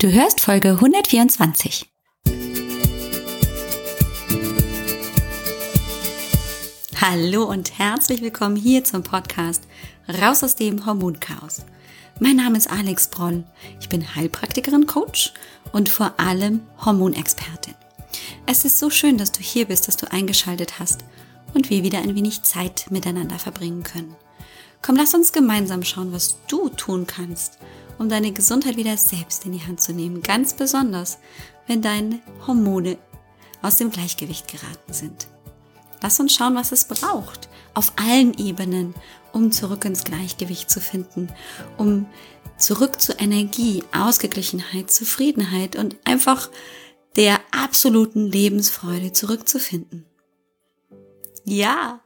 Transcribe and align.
Du 0.00 0.12
hörst 0.12 0.40
Folge 0.40 0.68
124. 0.80 1.90
Hallo 7.00 7.42
und 7.42 7.76
herzlich 7.76 8.22
willkommen 8.22 8.54
hier 8.54 8.84
zum 8.84 9.02
Podcast 9.02 9.64
Raus 10.08 10.44
aus 10.44 10.54
dem 10.54 10.86
Hormonchaos. 10.86 11.64
Mein 12.20 12.36
Name 12.36 12.58
ist 12.58 12.70
Alex 12.70 13.08
Broll. 13.08 13.42
Ich 13.80 13.88
bin 13.88 14.14
Heilpraktikerin, 14.14 14.86
Coach 14.86 15.34
und 15.72 15.88
vor 15.88 16.14
allem 16.16 16.60
Hormonexpertin. 16.84 17.74
Es 18.46 18.64
ist 18.64 18.78
so 18.78 18.90
schön, 18.90 19.18
dass 19.18 19.32
du 19.32 19.40
hier 19.40 19.64
bist, 19.64 19.88
dass 19.88 19.96
du 19.96 20.08
eingeschaltet 20.12 20.78
hast 20.78 21.00
und 21.54 21.70
wir 21.70 21.82
wieder 21.82 21.98
ein 21.98 22.14
wenig 22.14 22.44
Zeit 22.44 22.86
miteinander 22.90 23.40
verbringen 23.40 23.82
können. 23.82 24.14
Komm, 24.80 24.94
lass 24.94 25.12
uns 25.14 25.32
gemeinsam 25.32 25.82
schauen, 25.82 26.12
was 26.12 26.38
du 26.46 26.68
tun 26.68 27.08
kannst, 27.08 27.58
um 27.98 28.08
deine 28.08 28.32
Gesundheit 28.32 28.76
wieder 28.76 28.96
selbst 28.96 29.44
in 29.44 29.52
die 29.52 29.66
Hand 29.66 29.80
zu 29.80 29.92
nehmen. 29.92 30.22
Ganz 30.22 30.54
besonders, 30.54 31.18
wenn 31.66 31.82
deine 31.82 32.20
Hormone 32.46 32.98
aus 33.62 33.76
dem 33.76 33.90
Gleichgewicht 33.90 34.48
geraten 34.48 34.92
sind. 34.92 35.26
Lass 36.00 36.20
uns 36.20 36.34
schauen, 36.34 36.54
was 36.54 36.72
es 36.72 36.84
braucht, 36.84 37.48
auf 37.74 37.92
allen 37.96 38.34
Ebenen, 38.38 38.94
um 39.32 39.50
zurück 39.50 39.84
ins 39.84 40.04
Gleichgewicht 40.04 40.70
zu 40.70 40.80
finden, 40.80 41.28
um 41.76 42.06
zurück 42.56 43.00
zu 43.00 43.14
Energie, 43.14 43.82
Ausgeglichenheit, 43.92 44.90
Zufriedenheit 44.90 45.76
und 45.76 45.96
einfach 46.04 46.50
der 47.16 47.40
absoluten 47.50 48.26
Lebensfreude 48.26 49.12
zurückzufinden. 49.12 50.04
Ja, 51.50 52.00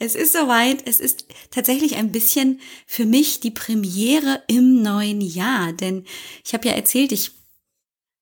es 0.00 0.16
ist 0.16 0.32
soweit. 0.32 0.86
Es 0.86 0.98
ist 0.98 1.26
tatsächlich 1.52 1.94
ein 1.94 2.10
bisschen 2.10 2.60
für 2.86 3.06
mich 3.06 3.38
die 3.38 3.52
Premiere 3.52 4.42
im 4.48 4.82
neuen 4.82 5.20
Jahr, 5.20 5.72
denn 5.72 6.04
ich 6.44 6.54
habe 6.54 6.66
ja 6.66 6.74
erzählt, 6.74 7.12
ich 7.12 7.30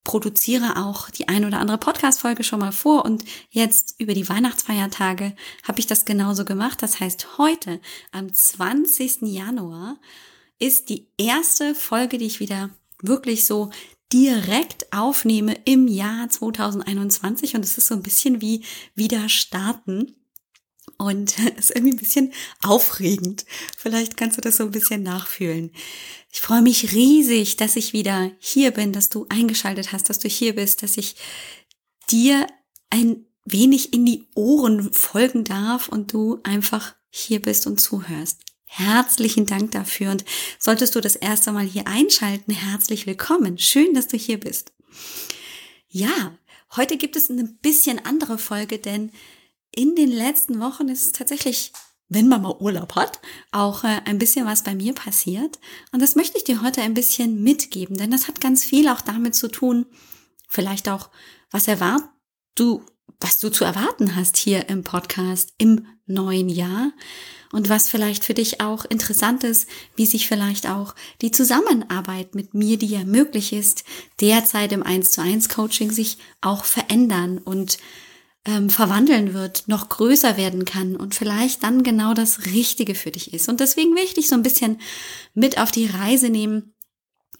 produziere 0.03 0.77
auch 0.77 1.09
die 1.09 1.27
ein 1.27 1.45
oder 1.45 1.59
andere 1.59 1.79
Podcast-Folge 1.79 2.43
schon 2.43 2.59
mal 2.59 2.71
vor 2.71 3.03
und 3.03 3.25
jetzt 3.49 3.95
über 3.99 4.13
die 4.13 4.29
Weihnachtsfeiertage 4.29 5.35
habe 5.67 5.79
ich 5.79 5.87
das 5.87 6.05
genauso 6.05 6.45
gemacht. 6.45 6.83
Das 6.83 6.99
heißt, 6.99 7.39
heute 7.39 7.81
am 8.11 8.31
20. 8.31 9.21
Januar 9.23 9.97
ist 10.59 10.89
die 10.89 11.07
erste 11.17 11.73
Folge, 11.73 12.17
die 12.17 12.27
ich 12.27 12.39
wieder 12.39 12.69
wirklich 13.01 13.45
so 13.45 13.71
direkt 14.11 14.91
aufnehme 14.91 15.55
im 15.65 15.87
Jahr 15.87 16.29
2021 16.29 17.55
und 17.55 17.63
es 17.63 17.77
ist 17.77 17.87
so 17.87 17.95
ein 17.95 18.03
bisschen 18.03 18.41
wie 18.41 18.63
wieder 18.95 19.29
starten. 19.29 20.15
Und 20.99 21.39
es 21.39 21.45
ist 21.69 21.75
irgendwie 21.75 21.93
ein 21.93 21.99
bisschen 21.99 22.33
aufregend. 22.61 23.45
Vielleicht 23.77 24.17
kannst 24.17 24.37
du 24.37 24.41
das 24.41 24.57
so 24.57 24.63
ein 24.63 24.71
bisschen 24.71 25.01
nachfühlen. 25.01 25.71
Ich 26.31 26.41
freue 26.41 26.61
mich 26.61 26.93
riesig, 26.93 27.57
dass 27.57 27.77
ich 27.77 27.93
wieder 27.93 28.31
hier 28.37 28.71
bin, 28.71 28.91
dass 28.91 29.09
du 29.09 29.25
eingeschaltet 29.29 29.93
hast, 29.93 30.09
dass 30.09 30.19
du 30.19 30.27
hier 30.27 30.55
bist, 30.55 30.83
dass 30.83 30.97
ich 30.97 31.15
dir 32.11 32.45
ein 32.89 33.25
wenig 33.45 33.93
in 33.93 34.05
die 34.05 34.27
Ohren 34.35 34.93
folgen 34.93 35.45
darf 35.45 35.87
und 35.87 36.13
du 36.13 36.39
einfach 36.43 36.95
hier 37.09 37.41
bist 37.41 37.65
und 37.65 37.79
zuhörst. 37.79 38.41
Herzlichen 38.65 39.47
Dank 39.47 39.71
dafür 39.71 40.11
und 40.11 40.25
solltest 40.59 40.93
du 40.95 41.01
das 41.01 41.15
erste 41.15 41.51
Mal 41.51 41.65
hier 41.65 41.87
einschalten, 41.87 42.53
herzlich 42.53 43.07
willkommen. 43.07 43.57
Schön, 43.57 43.95
dass 43.95 44.07
du 44.07 44.17
hier 44.17 44.39
bist. 44.39 44.73
Ja, 45.87 46.37
heute 46.75 46.97
gibt 46.97 47.15
es 47.15 47.31
eine 47.31 47.45
bisschen 47.45 48.05
andere 48.05 48.37
Folge, 48.37 48.77
denn 48.77 49.11
in 49.71 49.95
den 49.95 50.11
letzten 50.11 50.59
Wochen 50.59 50.89
ist 50.89 51.15
tatsächlich, 51.15 51.73
wenn 52.07 52.27
man 52.27 52.41
mal 52.41 52.57
Urlaub 52.59 52.95
hat, 52.95 53.19
auch 53.51 53.83
äh, 53.83 54.01
ein 54.05 54.17
bisschen 54.17 54.45
was 54.45 54.63
bei 54.63 54.75
mir 54.75 54.93
passiert. 54.93 55.59
Und 55.91 56.01
das 56.01 56.15
möchte 56.15 56.37
ich 56.37 56.43
dir 56.43 56.61
heute 56.61 56.81
ein 56.81 56.93
bisschen 56.93 57.43
mitgeben, 57.43 57.97
denn 57.97 58.11
das 58.11 58.27
hat 58.27 58.41
ganz 58.41 58.63
viel 58.63 58.87
auch 58.89 59.01
damit 59.01 59.35
zu 59.35 59.47
tun, 59.47 59.85
vielleicht 60.47 60.89
auch, 60.89 61.09
was 61.51 61.67
erwart 61.67 62.03
du, 62.55 62.83
was 63.19 63.37
du 63.37 63.49
zu 63.49 63.63
erwarten 63.63 64.15
hast 64.15 64.37
hier 64.37 64.69
im 64.69 64.83
Podcast 64.83 65.53
im 65.57 65.85
neuen 66.05 66.49
Jahr 66.49 66.91
und 67.51 67.69
was 67.69 67.89
vielleicht 67.89 68.23
für 68.23 68.33
dich 68.33 68.61
auch 68.61 68.85
interessant 68.85 69.43
ist, 69.43 69.67
wie 69.95 70.05
sich 70.05 70.27
vielleicht 70.27 70.67
auch 70.67 70.95
die 71.21 71.31
Zusammenarbeit 71.31 72.35
mit 72.35 72.53
mir, 72.53 72.77
die 72.77 72.87
ja 72.87 73.03
möglich 73.03 73.53
ist, 73.53 73.83
derzeit 74.21 74.71
im 74.71 74.83
1 74.83 75.11
zu 75.11 75.21
1 75.21 75.49
Coaching 75.49 75.91
sich 75.91 76.17
auch 76.41 76.65
verändern 76.65 77.37
und 77.39 77.77
ähm, 78.45 78.69
verwandeln 78.69 79.33
wird, 79.33 79.67
noch 79.67 79.89
größer 79.89 80.37
werden 80.37 80.65
kann 80.65 80.95
und 80.95 81.15
vielleicht 81.15 81.63
dann 81.63 81.83
genau 81.83 82.13
das 82.13 82.45
Richtige 82.45 82.95
für 82.95 83.11
dich 83.11 83.33
ist. 83.33 83.49
Und 83.49 83.59
deswegen 83.59 83.95
will 83.95 84.03
ich 84.03 84.13
dich 84.13 84.29
so 84.29 84.35
ein 84.35 84.43
bisschen 84.43 84.79
mit 85.33 85.59
auf 85.59 85.71
die 85.71 85.87
Reise 85.87 86.29
nehmen, 86.29 86.73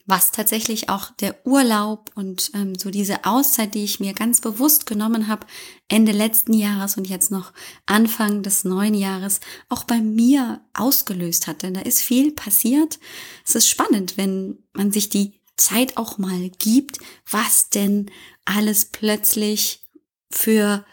was 0.09 0.31
tatsächlich 0.31 0.89
auch 0.89 1.11
der 1.11 1.45
Urlaub 1.45 2.11
und 2.15 2.51
ähm, 2.55 2.73
so 2.75 2.89
diese 2.89 3.25
Auszeit, 3.25 3.75
die 3.75 3.83
ich 3.83 3.99
mir 3.99 4.13
ganz 4.13 4.41
bewusst 4.41 4.87
genommen 4.87 5.27
habe, 5.27 5.45
Ende 5.87 6.11
letzten 6.11 6.53
Jahres 6.53 6.97
und 6.97 7.07
jetzt 7.07 7.29
noch 7.29 7.53
Anfang 7.85 8.41
des 8.41 8.63
neuen 8.63 8.95
Jahres, 8.95 9.39
auch 9.69 9.83
bei 9.83 10.01
mir 10.01 10.61
ausgelöst 10.73 11.45
hat. 11.45 11.61
Denn 11.61 11.75
da 11.75 11.81
ist 11.81 12.01
viel 12.01 12.31
passiert. 12.31 12.99
Es 13.45 13.53
ist 13.53 13.69
spannend, 13.69 14.17
wenn 14.17 14.57
man 14.73 14.91
sich 14.91 15.09
die 15.09 15.39
Zeit 15.57 15.97
auch 15.97 16.17
mal 16.17 16.49
gibt, 16.57 16.97
was 17.29 17.69
denn 17.69 18.09
alles 18.45 18.85
plötzlich 18.85 19.83
für 20.31 20.85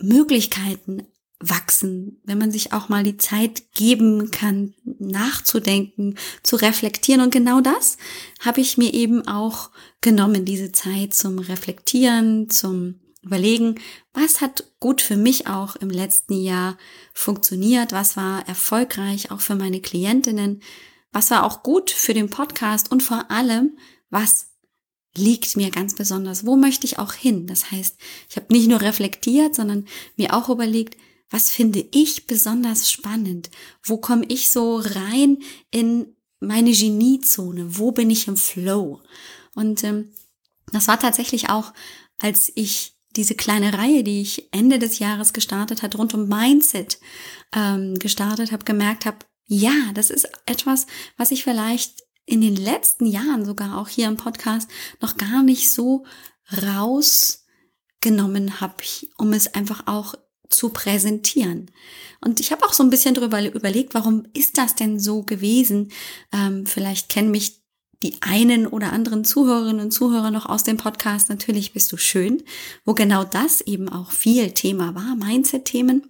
Möglichkeiten 0.00 1.06
wachsen, 1.38 2.20
wenn 2.24 2.38
man 2.38 2.50
sich 2.50 2.72
auch 2.72 2.88
mal 2.88 3.02
die 3.02 3.18
Zeit 3.18 3.74
geben 3.74 4.30
kann, 4.30 4.74
nachzudenken, 4.84 6.16
zu 6.42 6.56
reflektieren. 6.56 7.20
Und 7.20 7.30
genau 7.30 7.60
das 7.60 7.98
habe 8.40 8.60
ich 8.60 8.78
mir 8.78 8.94
eben 8.94 9.28
auch 9.28 9.70
genommen, 10.00 10.44
diese 10.44 10.72
Zeit 10.72 11.12
zum 11.12 11.38
Reflektieren, 11.38 12.48
zum 12.48 13.00
Überlegen, 13.22 13.80
was 14.14 14.40
hat 14.40 14.64
gut 14.80 15.02
für 15.02 15.16
mich 15.16 15.46
auch 15.46 15.76
im 15.76 15.90
letzten 15.90 16.40
Jahr 16.40 16.78
funktioniert, 17.12 17.92
was 17.92 18.16
war 18.16 18.46
erfolgreich 18.48 19.30
auch 19.30 19.40
für 19.40 19.56
meine 19.56 19.80
Klientinnen, 19.80 20.62
was 21.12 21.30
war 21.30 21.44
auch 21.44 21.62
gut 21.62 21.90
für 21.90 22.14
den 22.14 22.30
Podcast 22.30 22.90
und 22.90 23.02
vor 23.02 23.30
allem, 23.30 23.76
was 24.10 24.52
liegt 25.16 25.56
mir 25.56 25.70
ganz 25.70 25.94
besonders. 25.94 26.46
Wo 26.46 26.56
möchte 26.56 26.86
ich 26.86 26.98
auch 26.98 27.12
hin? 27.12 27.46
Das 27.46 27.70
heißt, 27.70 27.96
ich 28.28 28.36
habe 28.36 28.52
nicht 28.52 28.68
nur 28.68 28.80
reflektiert, 28.80 29.54
sondern 29.54 29.86
mir 30.16 30.34
auch 30.34 30.48
überlegt, 30.48 30.96
was 31.30 31.50
finde 31.50 31.84
ich 31.90 32.26
besonders 32.26 32.90
spannend? 32.90 33.50
Wo 33.82 33.98
komme 33.98 34.24
ich 34.28 34.50
so 34.50 34.76
rein 34.76 35.38
in 35.70 36.14
meine 36.40 36.72
Geniezone? 36.72 37.78
Wo 37.78 37.92
bin 37.92 38.10
ich 38.10 38.28
im 38.28 38.36
Flow? 38.36 39.00
Und 39.54 39.82
ähm, 39.84 40.12
das 40.72 40.88
war 40.88 40.98
tatsächlich 40.98 41.48
auch, 41.50 41.72
als 42.18 42.52
ich 42.54 42.94
diese 43.16 43.34
kleine 43.34 43.76
Reihe, 43.76 44.04
die 44.04 44.20
ich 44.20 44.52
Ende 44.52 44.78
des 44.78 44.98
Jahres 44.98 45.32
gestartet 45.32 45.82
hat, 45.82 45.96
rund 45.96 46.14
um 46.14 46.28
Mindset 46.28 46.98
ähm, 47.54 47.94
gestartet 47.98 48.52
habe, 48.52 48.64
gemerkt 48.64 49.06
habe, 49.06 49.18
ja, 49.46 49.92
das 49.94 50.10
ist 50.10 50.28
etwas, 50.44 50.86
was 51.16 51.30
ich 51.30 51.44
vielleicht 51.44 52.02
in 52.26 52.40
den 52.40 52.56
letzten 52.56 53.06
Jahren 53.06 53.44
sogar 53.44 53.78
auch 53.78 53.88
hier 53.88 54.08
im 54.08 54.16
Podcast 54.16 54.68
noch 55.00 55.16
gar 55.16 55.42
nicht 55.42 55.72
so 55.72 56.04
rausgenommen 56.62 58.60
habe, 58.60 58.74
um 59.16 59.32
es 59.32 59.54
einfach 59.54 59.86
auch 59.86 60.14
zu 60.50 60.68
präsentieren. 60.70 61.70
Und 62.20 62.40
ich 62.40 62.52
habe 62.52 62.64
auch 62.64 62.72
so 62.72 62.82
ein 62.82 62.90
bisschen 62.90 63.14
darüber 63.14 63.42
überlegt, 63.44 63.94
warum 63.94 64.24
ist 64.32 64.58
das 64.58 64.74
denn 64.74 64.98
so 64.98 65.22
gewesen? 65.22 65.92
Ähm, 66.32 66.66
vielleicht 66.66 67.08
kennen 67.08 67.30
mich 67.30 67.62
die 68.02 68.16
einen 68.20 68.66
oder 68.66 68.92
anderen 68.92 69.24
Zuhörerinnen 69.24 69.86
und 69.86 69.90
Zuhörer 69.90 70.30
noch 70.30 70.46
aus 70.46 70.62
dem 70.62 70.76
Podcast. 70.76 71.28
Natürlich 71.28 71.72
bist 71.72 71.90
du 71.92 71.96
schön, 71.96 72.42
wo 72.84 72.94
genau 72.94 73.24
das 73.24 73.60
eben 73.62 73.88
auch 73.88 74.10
viel 74.10 74.52
Thema 74.52 74.94
war, 74.94 75.16
Mindset-Themen. 75.16 76.02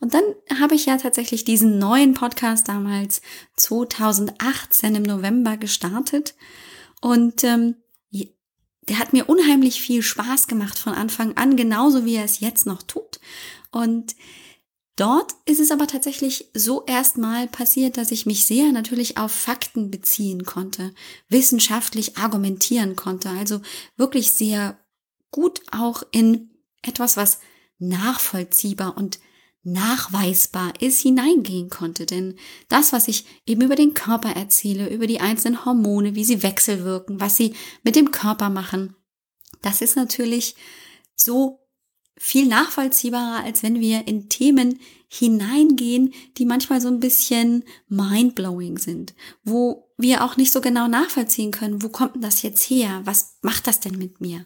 Und 0.00 0.14
dann 0.14 0.22
habe 0.60 0.74
ich 0.74 0.86
ja 0.86 0.96
tatsächlich 0.96 1.44
diesen 1.44 1.78
neuen 1.78 2.14
Podcast 2.14 2.68
damals 2.68 3.20
2018 3.56 4.94
im 4.94 5.02
November 5.02 5.56
gestartet. 5.56 6.34
Und 7.00 7.42
ähm, 7.44 7.76
der 8.88 8.98
hat 8.98 9.12
mir 9.12 9.28
unheimlich 9.28 9.80
viel 9.80 10.02
Spaß 10.02 10.46
gemacht 10.46 10.78
von 10.78 10.94
Anfang 10.94 11.36
an, 11.36 11.56
genauso 11.56 12.04
wie 12.04 12.16
er 12.16 12.24
es 12.24 12.40
jetzt 12.40 12.66
noch 12.66 12.82
tut. 12.82 13.20
Und 13.70 14.16
dort 14.96 15.32
ist 15.44 15.60
es 15.60 15.70
aber 15.70 15.86
tatsächlich 15.86 16.48
so 16.54 16.84
erstmal 16.86 17.48
passiert, 17.48 17.96
dass 17.96 18.10
ich 18.10 18.26
mich 18.26 18.46
sehr 18.46 18.72
natürlich 18.72 19.18
auf 19.18 19.30
Fakten 19.30 19.90
beziehen 19.90 20.44
konnte, 20.44 20.94
wissenschaftlich 21.28 22.16
argumentieren 22.16 22.96
konnte, 22.96 23.28
also 23.30 23.60
wirklich 23.96 24.32
sehr 24.32 24.78
gut 25.30 25.60
auch 25.70 26.02
in 26.10 26.50
etwas, 26.82 27.16
was 27.16 27.40
nachvollziehbar 27.78 28.96
und 28.96 29.20
nachweisbar 29.72 30.72
ist, 30.80 31.00
hineingehen 31.00 31.70
konnte. 31.70 32.06
Denn 32.06 32.36
das, 32.68 32.92
was 32.92 33.08
ich 33.08 33.24
eben 33.46 33.62
über 33.62 33.76
den 33.76 33.94
Körper 33.94 34.30
erzähle, 34.30 34.88
über 34.88 35.06
die 35.06 35.20
einzelnen 35.20 35.64
Hormone, 35.64 36.14
wie 36.14 36.24
sie 36.24 36.42
wechselwirken, 36.42 37.20
was 37.20 37.36
sie 37.36 37.54
mit 37.82 37.96
dem 37.96 38.10
Körper 38.10 38.50
machen, 38.50 38.94
das 39.62 39.80
ist 39.80 39.96
natürlich 39.96 40.54
so 41.14 41.60
viel 42.16 42.46
nachvollziehbarer, 42.46 43.44
als 43.44 43.62
wenn 43.62 43.80
wir 43.80 44.08
in 44.08 44.28
Themen 44.28 44.80
hineingehen, 45.08 46.12
die 46.36 46.44
manchmal 46.44 46.80
so 46.80 46.88
ein 46.88 47.00
bisschen 47.00 47.64
mindblowing 47.88 48.76
sind, 48.78 49.14
wo 49.44 49.90
wir 49.96 50.24
auch 50.24 50.36
nicht 50.36 50.52
so 50.52 50.60
genau 50.60 50.86
nachvollziehen 50.86 51.50
können, 51.50 51.82
wo 51.82 51.88
kommt 51.88 52.16
denn 52.16 52.22
das 52.22 52.42
jetzt 52.42 52.62
her? 52.68 53.00
Was 53.04 53.38
macht 53.40 53.66
das 53.66 53.80
denn 53.80 53.96
mit 53.96 54.20
mir? 54.20 54.44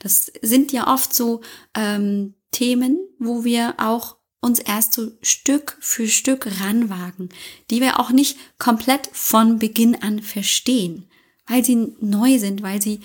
Das 0.00 0.32
sind 0.42 0.72
ja 0.72 0.92
oft 0.92 1.14
so 1.14 1.42
ähm, 1.74 2.34
Themen, 2.50 2.98
wo 3.18 3.44
wir 3.44 3.74
auch 3.78 4.16
uns 4.40 4.58
erst 4.58 4.94
so 4.94 5.12
Stück 5.22 5.76
für 5.80 6.08
Stück 6.08 6.48
ranwagen, 6.60 7.28
die 7.70 7.80
wir 7.80 8.00
auch 8.00 8.10
nicht 8.10 8.38
komplett 8.58 9.08
von 9.12 9.58
Beginn 9.58 10.02
an 10.02 10.20
verstehen, 10.20 11.08
weil 11.46 11.64
sie 11.64 11.94
neu 12.00 12.38
sind, 12.38 12.62
weil 12.62 12.80
sie 12.80 13.00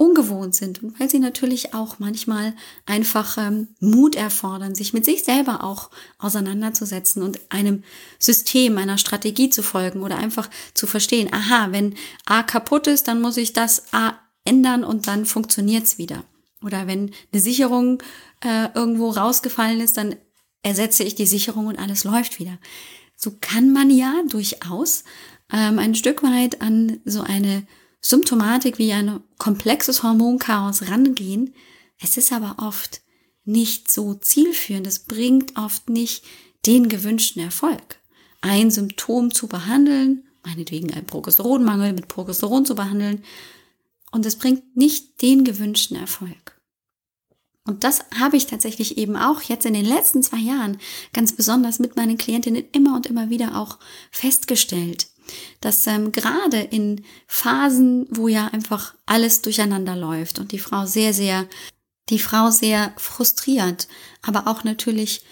ungewohnt 0.00 0.54
sind 0.54 0.82
und 0.82 0.98
weil 0.98 1.10
sie 1.10 1.18
natürlich 1.18 1.74
auch 1.74 1.98
manchmal 1.98 2.54
einfach 2.86 3.36
ähm, 3.36 3.68
Mut 3.80 4.16
erfordern, 4.16 4.74
sich 4.74 4.94
mit 4.94 5.04
sich 5.04 5.24
selber 5.24 5.62
auch 5.62 5.90
auseinanderzusetzen 6.18 7.22
und 7.22 7.38
einem 7.50 7.84
System, 8.18 8.78
einer 8.78 8.96
Strategie 8.96 9.50
zu 9.50 9.62
folgen 9.62 10.00
oder 10.00 10.16
einfach 10.16 10.48
zu 10.72 10.86
verstehen, 10.86 11.30
aha, 11.30 11.68
wenn 11.72 11.96
A 12.24 12.42
kaputt 12.42 12.86
ist, 12.86 13.08
dann 13.08 13.20
muss 13.20 13.36
ich 13.36 13.52
das 13.52 13.92
A 13.92 14.14
ändern 14.46 14.84
und 14.84 15.06
dann 15.06 15.26
funktioniert's 15.26 15.98
wieder. 15.98 16.24
Oder 16.64 16.86
wenn 16.86 17.10
eine 17.30 17.42
Sicherung 17.42 18.02
äh, 18.42 18.68
irgendwo 18.74 19.10
rausgefallen 19.10 19.82
ist, 19.82 19.98
dann 19.98 20.16
ersetze 20.62 21.04
ich 21.04 21.14
die 21.14 21.26
Sicherung 21.26 21.66
und 21.66 21.78
alles 21.78 22.04
läuft 22.04 22.38
wieder. 22.38 22.58
So 23.16 23.36
kann 23.40 23.72
man 23.72 23.90
ja 23.90 24.22
durchaus 24.28 25.04
ähm, 25.52 25.78
ein 25.78 25.94
Stück 25.94 26.22
weit 26.22 26.60
an 26.62 27.00
so 27.04 27.22
eine 27.22 27.66
Symptomatik 28.00 28.78
wie 28.78 28.92
ein 28.92 29.20
komplexes 29.38 30.02
Hormonchaos 30.02 30.88
rangehen. 30.88 31.54
Es 31.98 32.16
ist 32.16 32.32
aber 32.32 32.56
oft 32.58 33.02
nicht 33.44 33.90
so 33.90 34.14
zielführend. 34.14 34.86
Es 34.86 35.00
bringt 35.00 35.56
oft 35.58 35.90
nicht 35.90 36.24
den 36.66 36.88
gewünschten 36.88 37.42
Erfolg. 37.42 38.00
Ein 38.40 38.70
Symptom 38.70 39.34
zu 39.34 39.48
behandeln, 39.48 40.24
meinetwegen 40.44 40.92
ein 40.94 41.06
Progesteronmangel 41.06 41.92
mit 41.92 42.08
Progesteron 42.08 42.64
zu 42.64 42.74
behandeln, 42.74 43.24
und 44.12 44.26
es 44.26 44.36
bringt 44.36 44.76
nicht 44.76 45.22
den 45.22 45.44
gewünschten 45.44 45.96
Erfolg. 45.96 46.59
Und 47.70 47.84
das 47.84 48.00
habe 48.18 48.36
ich 48.36 48.48
tatsächlich 48.48 48.98
eben 48.98 49.16
auch 49.16 49.42
jetzt 49.42 49.64
in 49.64 49.74
den 49.74 49.84
letzten 49.84 50.24
zwei 50.24 50.38
Jahren 50.38 50.80
ganz 51.12 51.36
besonders 51.36 51.78
mit 51.78 51.94
meinen 51.94 52.18
Klientinnen 52.18 52.64
immer 52.72 52.96
und 52.96 53.06
immer 53.06 53.30
wieder 53.30 53.56
auch 53.56 53.78
festgestellt, 54.10 55.06
dass 55.60 55.86
ähm, 55.86 56.10
gerade 56.10 56.58
in 56.58 57.04
Phasen, 57.28 58.08
wo 58.10 58.26
ja 58.26 58.48
einfach 58.48 58.96
alles 59.06 59.42
durcheinander 59.42 59.94
läuft 59.94 60.40
und 60.40 60.50
die 60.50 60.58
Frau 60.58 60.84
sehr, 60.84 61.14
sehr, 61.14 61.46
die 62.08 62.18
Frau 62.18 62.50
sehr 62.50 62.92
frustriert, 62.96 63.86
aber 64.20 64.48
auch 64.48 64.64
natürlich 64.64 65.22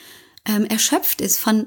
ähm, 0.45 0.65
erschöpft 0.65 1.21
ist 1.21 1.39
von 1.39 1.67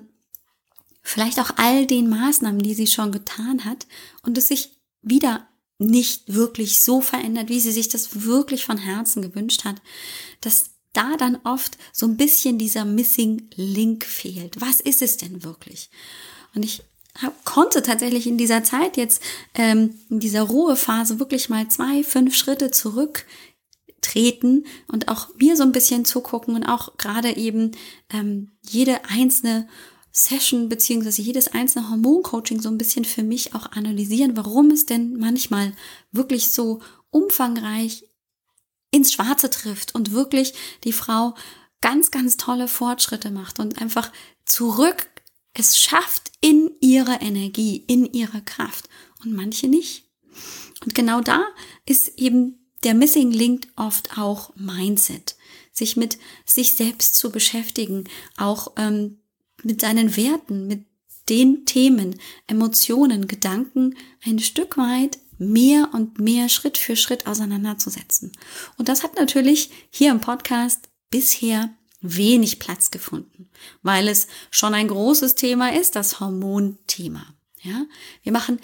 vielleicht 1.04 1.38
auch 1.38 1.52
all 1.58 1.86
den 1.86 2.10
Maßnahmen, 2.10 2.62
die 2.62 2.76
sie 2.76 2.88
schon 2.88 3.12
getan 3.12 3.66
hat 3.66 3.88
und 4.24 4.38
es 4.38 4.48
sich 4.48 4.80
wieder 5.02 5.46
nicht 5.82 6.34
wirklich 6.34 6.80
so 6.80 7.02
verändert, 7.02 7.50
wie 7.50 7.60
sie 7.60 7.72
sich 7.72 7.90
das 7.90 8.24
wirklich 8.24 8.66
von 8.66 8.78
Herzen 8.78 9.22
gewünscht 9.22 9.66
hat, 9.66 9.82
dass 10.40 10.66
da 10.94 11.18
dann 11.18 11.40
oft 11.44 11.78
so 11.92 12.06
ein 12.06 12.18
bisschen 12.18 12.58
dieser 12.58 12.86
Missing 12.86 13.50
Link 13.56 14.06
fehlt. 14.06 14.60
Was 14.62 14.80
ist 14.80 15.02
es 15.02 15.18
denn 15.18 15.44
wirklich? 15.44 15.90
Und 16.54 16.64
ich 16.64 16.84
hab, 17.20 17.44
konnte 17.46 17.82
tatsächlich 17.82 18.28
in 18.28 18.38
dieser 18.38 18.64
Zeit 18.64 18.98
jetzt, 18.98 19.24
ähm, 19.56 19.96
in 20.10 20.20
dieser 20.20 20.44
Ruhephase 20.44 21.20
wirklich 21.20 21.50
mal 21.50 21.68
zwei, 21.70 22.04
fünf 22.04 22.36
Schritte 22.36 22.72
zurücktreten 22.72 24.66
und 24.88 25.08
auch 25.08 25.30
mir 25.36 25.58
so 25.58 25.64
ein 25.64 25.72
bisschen 25.72 26.06
zugucken 26.06 26.56
und 26.56 26.66
auch 26.66 26.98
gerade 26.98 27.36
eben 27.36 27.72
ähm, 28.14 28.52
jede 28.62 29.06
einzelne 29.06 29.68
Session 30.12 30.70
beziehungsweise 30.70 31.22
jedes 31.22 31.48
einzelne 31.50 31.90
Hormoncoaching 31.90 32.62
so 32.62 32.70
ein 32.70 32.78
bisschen 32.78 33.06
für 33.06 33.24
mich 33.24 33.56
auch 33.56 33.72
analysieren, 33.72 34.36
warum 34.36 34.72
es 34.72 34.86
denn 34.86 35.18
manchmal 35.18 35.74
wirklich 36.12 36.52
so 36.52 36.82
umfangreich 37.10 38.06
ins 38.92 39.14
Schwarze 39.14 39.50
trifft 39.50 39.96
und 39.96 40.12
wirklich 40.12 40.54
die 40.84 40.94
Frau 40.94 41.36
ganz, 41.80 42.12
ganz 42.12 42.38
tolle 42.38 42.68
Fortschritte 42.68 43.32
macht 43.32 43.60
und 43.60 43.82
einfach 43.82 44.12
zurück 44.46 45.08
es 45.54 45.78
schafft 45.78 46.32
in 46.40 46.72
ihrer 46.80 47.22
Energie, 47.22 47.84
in 47.88 48.06
ihrer 48.14 48.42
Kraft 48.42 48.88
und 49.24 49.34
manche 49.34 49.68
nicht. 49.68 50.06
Und 50.84 50.96
genau 50.96 51.22
da 51.22 51.44
ist 51.86 52.20
eben 52.20 52.70
der 52.84 52.94
Missing 52.94 53.32
Link 53.32 53.68
oft 53.76 54.18
auch 54.18 54.56
Mindset, 54.56 55.36
sich 55.72 55.98
mit 55.98 56.18
sich 56.46 56.74
selbst 56.74 57.16
zu 57.16 57.32
beschäftigen, 57.32 58.06
auch 58.38 58.72
ähm, 58.78 59.21
mit 59.64 59.82
seinen 59.82 60.16
Werten, 60.16 60.68
mit 60.68 60.86
den 61.30 61.66
Themen, 61.66 62.20
Emotionen, 62.48 63.28
Gedanken 63.28 63.96
ein 64.26 64.40
Stück 64.40 64.78
weit 64.78 65.20
mehr 65.38 65.90
und 65.94 66.20
mehr 66.20 66.50
Schritt 66.50 66.78
für 66.78 66.96
Schritt 66.96 67.26
auseinanderzusetzen. 67.26 68.32
Und 68.78 68.90
das 68.90 69.04
hat 69.04 69.16
natürlich 69.16 69.72
hier 69.90 70.12
im 70.12 70.22
Podcast 70.22 70.90
bisher 71.10 71.70
wenig 72.02 72.60
Platz 72.60 72.92
gefunden, 72.92 73.50
weil 73.82 74.08
es 74.08 74.28
schon 74.50 74.74
ein 74.74 74.88
großes 74.88 75.36
Thema 75.36 75.74
ist, 75.74 75.96
das 75.96 76.20
Hormonthema. 76.20 77.26
Ja, 77.62 77.86
wir 78.24 78.32
machen 78.32 78.60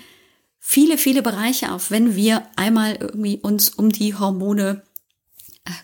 viele, 0.60 0.98
viele 0.98 1.22
Bereiche 1.22 1.72
auf, 1.72 1.92
wenn 1.92 2.16
wir 2.16 2.48
einmal 2.56 2.96
irgendwie 2.96 3.38
uns 3.38 3.70
um 3.70 3.92
die 3.92 4.16
Hormone 4.16 4.82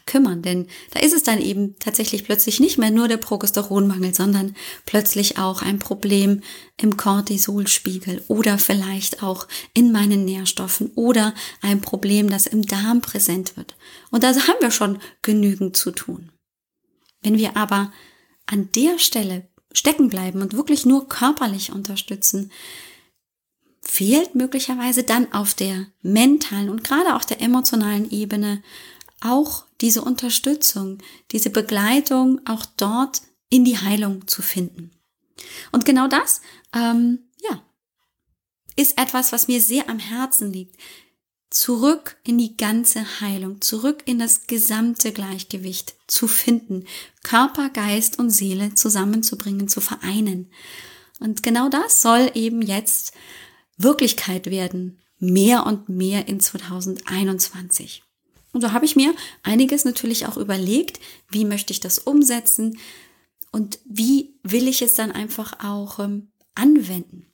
kümmern, 0.05 0.41
denn 0.41 0.67
da 0.91 0.99
ist 0.99 1.13
es 1.13 1.23
dann 1.23 1.41
eben 1.41 1.75
tatsächlich 1.79 2.23
plötzlich 2.23 2.59
nicht 2.59 2.77
mehr 2.77 2.91
nur 2.91 3.07
der 3.07 3.17
Progesteronmangel, 3.17 4.13
sondern 4.13 4.55
plötzlich 4.85 5.37
auch 5.37 5.61
ein 5.61 5.79
Problem 5.79 6.41
im 6.77 6.97
Cortisolspiegel 6.97 8.23
oder 8.27 8.57
vielleicht 8.57 9.23
auch 9.23 9.47
in 9.73 9.91
meinen 9.91 10.25
Nährstoffen 10.25 10.91
oder 10.95 11.33
ein 11.61 11.81
Problem, 11.81 12.29
das 12.29 12.47
im 12.47 12.63
Darm 12.63 13.01
präsent 13.01 13.57
wird. 13.57 13.75
Und 14.11 14.23
da 14.23 14.29
haben 14.29 14.61
wir 14.61 14.71
schon 14.71 14.99
genügend 15.21 15.77
zu 15.77 15.91
tun. 15.91 16.31
Wenn 17.21 17.37
wir 17.37 17.55
aber 17.57 17.91
an 18.45 18.69
der 18.75 18.99
Stelle 18.99 19.47
stecken 19.73 20.09
bleiben 20.09 20.41
und 20.41 20.53
wirklich 20.53 20.85
nur 20.85 21.07
körperlich 21.07 21.71
unterstützen, 21.71 22.51
fehlt 23.81 24.35
möglicherweise 24.35 25.03
dann 25.03 25.31
auf 25.33 25.53
der 25.53 25.87
mentalen 26.01 26.69
und 26.69 26.83
gerade 26.83 27.15
auch 27.15 27.23
der 27.23 27.41
emotionalen 27.41 28.09
Ebene 28.09 28.63
auch 29.21 29.65
diese 29.83 30.01
Unterstützung, 30.01 30.97
diese 31.31 31.49
Begleitung 31.49 32.39
auch 32.45 32.65
dort 32.77 33.21
in 33.49 33.65
die 33.65 33.77
Heilung 33.77 34.27
zu 34.27 34.41
finden. 34.41 34.91
Und 35.73 35.85
genau 35.85 36.07
das, 36.07 36.41
ähm, 36.73 37.19
ja, 37.41 37.61
ist 38.77 38.97
etwas, 38.97 39.33
was 39.33 39.47
mir 39.47 39.61
sehr 39.61 39.89
am 39.89 39.99
Herzen 39.99 40.51
liegt. 40.51 40.77
Zurück 41.49 42.17
in 42.23 42.37
die 42.37 42.57
ganze 42.57 43.19
Heilung, 43.19 43.61
zurück 43.61 44.03
in 44.05 44.17
das 44.17 44.47
gesamte 44.47 45.11
Gleichgewicht 45.11 45.95
zu 46.07 46.27
finden, 46.27 46.85
Körper, 47.21 47.69
Geist 47.69 48.17
und 48.17 48.31
Seele 48.31 48.73
zusammenzubringen, 48.73 49.67
zu 49.67 49.81
vereinen. 49.81 50.49
Und 51.19 51.43
genau 51.43 51.67
das 51.67 52.01
soll 52.01 52.31
eben 52.35 52.61
jetzt 52.61 53.13
Wirklichkeit 53.77 54.47
werden, 54.47 55.01
mehr 55.19 55.65
und 55.65 55.89
mehr 55.89 56.27
in 56.27 56.39
2021. 56.39 58.02
Und 58.53 58.61
so 58.61 58.71
habe 58.71 58.85
ich 58.85 58.95
mir 58.95 59.13
einiges 59.41 59.83
natürlich 59.83 60.27
auch 60.27 60.37
überlegt, 60.37 60.99
wie 61.29 61.43
möchte 61.43 61.73
ich 61.73 61.79
das 61.79 61.99
umsetzen 61.99 62.77
und 63.51 63.79
wie 63.85 64.35
will 64.43 64.67
ich 64.67 64.81
es 64.81 64.93
dann 64.93 65.11
einfach 65.11 65.63
auch 65.63 65.99
ähm, 65.99 66.31
anwenden. 66.55 67.27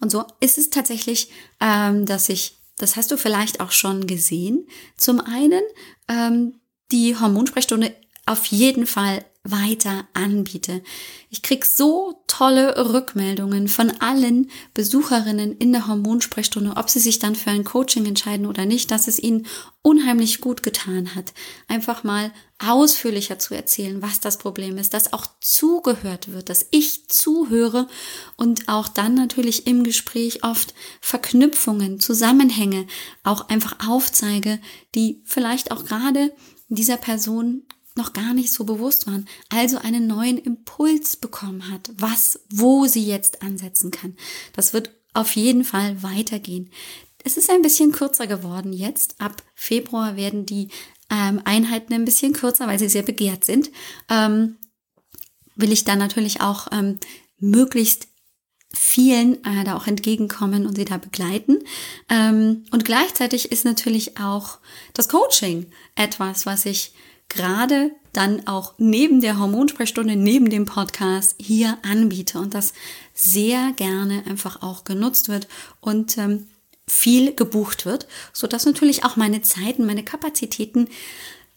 Und 0.00 0.10
so 0.10 0.24
ist 0.40 0.58
es 0.58 0.70
tatsächlich, 0.70 1.30
ähm, 1.60 2.06
dass 2.06 2.28
ich, 2.28 2.58
das 2.76 2.96
hast 2.96 3.10
du 3.10 3.16
vielleicht 3.16 3.60
auch 3.60 3.72
schon 3.72 4.06
gesehen, 4.06 4.68
zum 4.96 5.20
einen 5.20 5.62
ähm, 6.08 6.60
die 6.92 7.16
Hormonsprechstunde 7.16 7.94
auf 8.26 8.46
jeden 8.46 8.86
Fall 8.86 9.24
weiter 9.44 10.08
anbiete. 10.14 10.82
Ich 11.28 11.42
krieg 11.42 11.66
so 11.66 12.24
tolle 12.26 12.92
Rückmeldungen 12.92 13.68
von 13.68 13.90
allen 14.00 14.50
Besucherinnen 14.72 15.58
in 15.58 15.70
der 15.70 15.86
Hormonsprechstunde, 15.86 16.72
ob 16.76 16.88
sie 16.88 16.98
sich 16.98 17.18
dann 17.18 17.36
für 17.36 17.50
ein 17.50 17.64
Coaching 17.64 18.06
entscheiden 18.06 18.46
oder 18.46 18.64
nicht, 18.64 18.90
dass 18.90 19.06
es 19.06 19.18
ihnen 19.18 19.46
unheimlich 19.82 20.40
gut 20.40 20.62
getan 20.62 21.14
hat, 21.14 21.34
einfach 21.68 22.04
mal 22.04 22.32
ausführlicher 22.58 23.38
zu 23.38 23.54
erzählen, 23.54 24.00
was 24.00 24.20
das 24.20 24.38
Problem 24.38 24.78
ist, 24.78 24.94
dass 24.94 25.12
auch 25.12 25.26
zugehört 25.42 26.32
wird, 26.32 26.48
dass 26.48 26.66
ich 26.70 27.08
zuhöre 27.08 27.86
und 28.38 28.68
auch 28.68 28.88
dann 28.88 29.14
natürlich 29.14 29.66
im 29.66 29.84
Gespräch 29.84 30.42
oft 30.42 30.72
Verknüpfungen, 31.02 32.00
Zusammenhänge 32.00 32.86
auch 33.24 33.50
einfach 33.50 33.86
aufzeige, 33.86 34.58
die 34.94 35.20
vielleicht 35.26 35.70
auch 35.70 35.84
gerade 35.84 36.34
dieser 36.68 36.96
Person 36.96 37.64
noch 37.96 38.12
gar 38.12 38.34
nicht 38.34 38.52
so 38.52 38.64
bewusst 38.64 39.06
waren, 39.06 39.28
also 39.48 39.78
einen 39.78 40.06
neuen 40.06 40.38
Impuls 40.38 41.16
bekommen 41.16 41.70
hat, 41.70 41.90
was, 41.96 42.40
wo 42.50 42.86
sie 42.86 43.04
jetzt 43.04 43.42
ansetzen 43.42 43.90
kann. 43.90 44.16
Das 44.52 44.72
wird 44.72 44.90
auf 45.12 45.36
jeden 45.36 45.64
Fall 45.64 46.02
weitergehen. 46.02 46.70
Es 47.22 47.36
ist 47.36 47.50
ein 47.50 47.62
bisschen 47.62 47.92
kürzer 47.92 48.26
geworden 48.26 48.72
jetzt. 48.72 49.20
Ab 49.20 49.42
Februar 49.54 50.16
werden 50.16 50.44
die 50.44 50.68
ähm, 51.10 51.40
Einheiten 51.44 51.94
ein 51.94 52.04
bisschen 52.04 52.32
kürzer, 52.32 52.66
weil 52.66 52.78
sie 52.78 52.88
sehr 52.88 53.02
begehrt 53.02 53.44
sind, 53.44 53.70
ähm, 54.10 54.56
will 55.54 55.72
ich 55.72 55.84
dann 55.84 55.98
natürlich 55.98 56.40
auch 56.40 56.66
ähm, 56.72 56.98
möglichst 57.38 58.08
vielen 58.72 59.44
äh, 59.44 59.64
da 59.64 59.76
auch 59.76 59.86
entgegenkommen 59.86 60.66
und 60.66 60.76
sie 60.76 60.84
da 60.84 60.96
begleiten. 60.96 61.58
Ähm, 62.10 62.64
und 62.72 62.84
gleichzeitig 62.84 63.52
ist 63.52 63.64
natürlich 63.64 64.18
auch 64.18 64.58
das 64.94 65.08
Coaching 65.08 65.66
etwas, 65.94 66.44
was 66.44 66.66
ich 66.66 66.92
gerade 67.28 67.92
dann 68.12 68.46
auch 68.46 68.74
neben 68.78 69.20
der 69.20 69.38
Hormonsprechstunde, 69.38 70.16
neben 70.16 70.50
dem 70.50 70.66
Podcast 70.66 71.34
hier 71.38 71.78
anbiete 71.82 72.38
und 72.38 72.54
das 72.54 72.72
sehr 73.12 73.72
gerne 73.76 74.24
einfach 74.26 74.62
auch 74.62 74.84
genutzt 74.84 75.28
wird 75.28 75.48
und 75.80 76.16
ähm, 76.18 76.46
viel 76.86 77.34
gebucht 77.34 77.86
wird, 77.86 78.06
so 78.32 78.46
dass 78.46 78.66
natürlich 78.66 79.04
auch 79.04 79.16
meine 79.16 79.42
Zeiten, 79.42 79.86
meine 79.86 80.04
Kapazitäten 80.04 80.88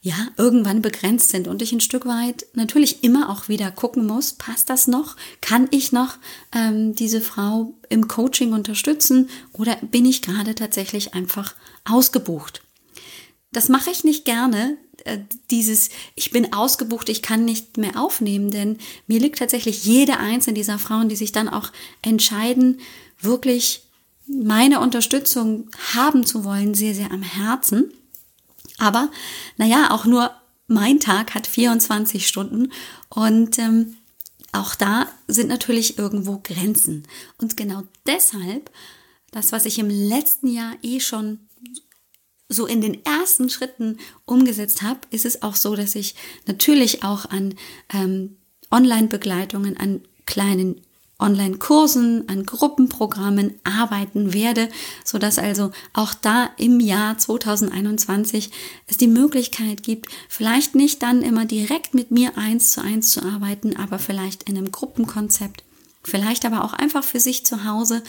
ja, 0.02 0.16
irgendwann 0.38 0.82
begrenzt 0.82 1.32
sind 1.32 1.48
und 1.48 1.62
ich 1.62 1.74
ein 1.74 1.82
Stück 1.82 2.06
weit 2.06 2.46
natürlich 2.54 3.04
immer 3.04 3.30
auch 3.30 3.50
wieder 3.50 3.72
gucken 3.72 4.06
muss, 4.06 4.34
passt 4.34 4.70
das 4.70 4.88
noch? 4.88 5.18
Kann 5.42 5.68
ich 5.72 5.92
noch 5.92 6.18
ähm, 6.56 6.96
diese 6.96 7.20
Frau 7.20 7.74
im 7.90 8.08
Coaching 8.08 8.54
unterstützen 8.54 9.30
oder 9.54 9.76
bin 9.82 10.06
ich 10.06 10.22
gerade 10.22 10.56
tatsächlich 10.56 11.14
einfach 11.14 11.56
ausgebucht? 11.84 12.62
Das 13.52 13.70
mache 13.70 13.90
ich 13.90 14.04
nicht 14.04 14.24
gerne, 14.24 14.78
dieses, 15.52 15.90
ich 16.16 16.32
bin 16.32 16.54
ausgebucht, 16.54 17.10
ich 17.10 17.22
kann 17.22 17.46
nicht 17.46 17.78
mehr 17.78 18.00
aufnehmen, 18.00 18.52
denn 18.52 18.78
mir 19.08 19.20
liegt 19.20 19.40
tatsächlich 19.40 19.86
jede 19.86 20.18
einzelne 20.18 20.56
dieser 20.56 20.80
Frauen, 20.80 21.10
die 21.10 21.16
sich 21.16 21.32
dann 21.32 21.50
auch 21.50 21.72
entscheiden, 22.02 22.80
wirklich 23.20 23.84
meine 24.28 24.80
Unterstützung 24.80 25.70
haben 25.96 26.26
zu 26.26 26.44
wollen, 26.44 26.74
sehr, 26.74 26.94
sehr 26.94 27.12
am 27.12 27.24
Herzen. 27.24 27.92
Aber 28.78 29.10
naja, 29.58 29.92
auch 29.92 30.06
nur 30.06 30.32
mein 30.68 31.00
Tag 31.00 31.34
hat 31.34 31.48
24 31.48 32.28
Stunden 32.28 32.72
und 33.10 33.58
ähm, 33.58 33.96
auch 34.52 34.76
da 34.76 35.08
sind 35.28 35.50
natürlich 35.50 35.98
irgendwo 35.98 36.40
Grenzen. 36.44 37.04
Und 37.38 37.58
genau 37.58 37.84
deshalb, 38.06 38.72
das, 39.32 39.52
was 39.52 39.66
ich 39.66 39.80
im 39.80 39.90
letzten 39.90 40.48
Jahr 40.48 40.74
eh 40.82 41.00
schon 41.00 41.40
so 42.50 42.66
in 42.66 42.82
den 42.82 43.04
ersten 43.06 43.50
Schritten 43.50 43.98
umgesetzt 44.26 44.82
habe, 44.82 45.02
ist 45.12 45.26
es 45.26 45.42
auch 45.44 45.56
so, 45.56 45.76
dass 45.76 45.96
ich 45.96 46.16
natürlich 46.46 47.04
auch 47.04 47.26
an 47.26 47.56
ähm, 47.94 48.38
Online-Begleitungen, 48.72 49.78
an 49.78 50.02
kleinen 50.26 50.82
Online-Kursen, 51.20 52.30
an 52.30 52.46
Gruppenprogrammen 52.46 53.56
arbeiten 53.64 54.34
werde, 54.34 54.70
so 55.04 55.18
dass 55.18 55.40
also 55.40 55.72
auch 55.94 56.14
da 56.14 56.52
im 56.58 56.80
Jahr 56.80 57.18
2021 57.18 58.52
es 58.86 58.98
die 58.98 59.08
Möglichkeit 59.08 59.82
gibt, 59.82 60.10
vielleicht 60.30 60.76
nicht 60.76 61.02
dann 61.02 61.24
immer 61.24 61.46
direkt 61.46 61.96
mit 61.96 62.12
mir 62.12 62.38
eins 62.38 62.72
zu 62.72 62.82
eins 62.82 63.10
zu 63.10 63.24
arbeiten, 63.24 63.76
aber 63.76 63.98
vielleicht 63.98 64.44
in 64.44 64.58
einem 64.58 64.72
Gruppenkonzept, 64.72 65.64
vielleicht 66.08 66.46
aber 66.46 66.64
auch 66.64 66.74
einfach 66.74 67.04
für 67.04 67.20
sich 67.20 67.46
zu 67.46 67.66
Hause, 67.66 68.04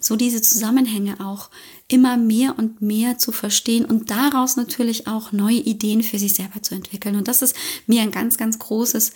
so 0.00 0.16
diese 0.16 0.42
Zusammenhänge 0.42 1.18
auch 1.20 1.50
immer 1.88 2.16
mehr 2.16 2.58
und 2.58 2.80
mehr 2.80 3.18
zu 3.18 3.32
verstehen 3.32 3.84
und 3.84 4.10
daraus 4.10 4.56
natürlich 4.56 5.06
auch 5.06 5.32
neue 5.32 5.56
Ideen 5.56 6.02
für 6.02 6.18
sich 6.18 6.34
selber 6.34 6.62
zu 6.62 6.74
entwickeln. 6.74 7.16
Und 7.16 7.26
das 7.26 7.42
ist 7.42 7.56
mir 7.86 8.02
ein 8.02 8.10
ganz, 8.10 8.36
ganz 8.36 8.58
großes, 8.58 9.12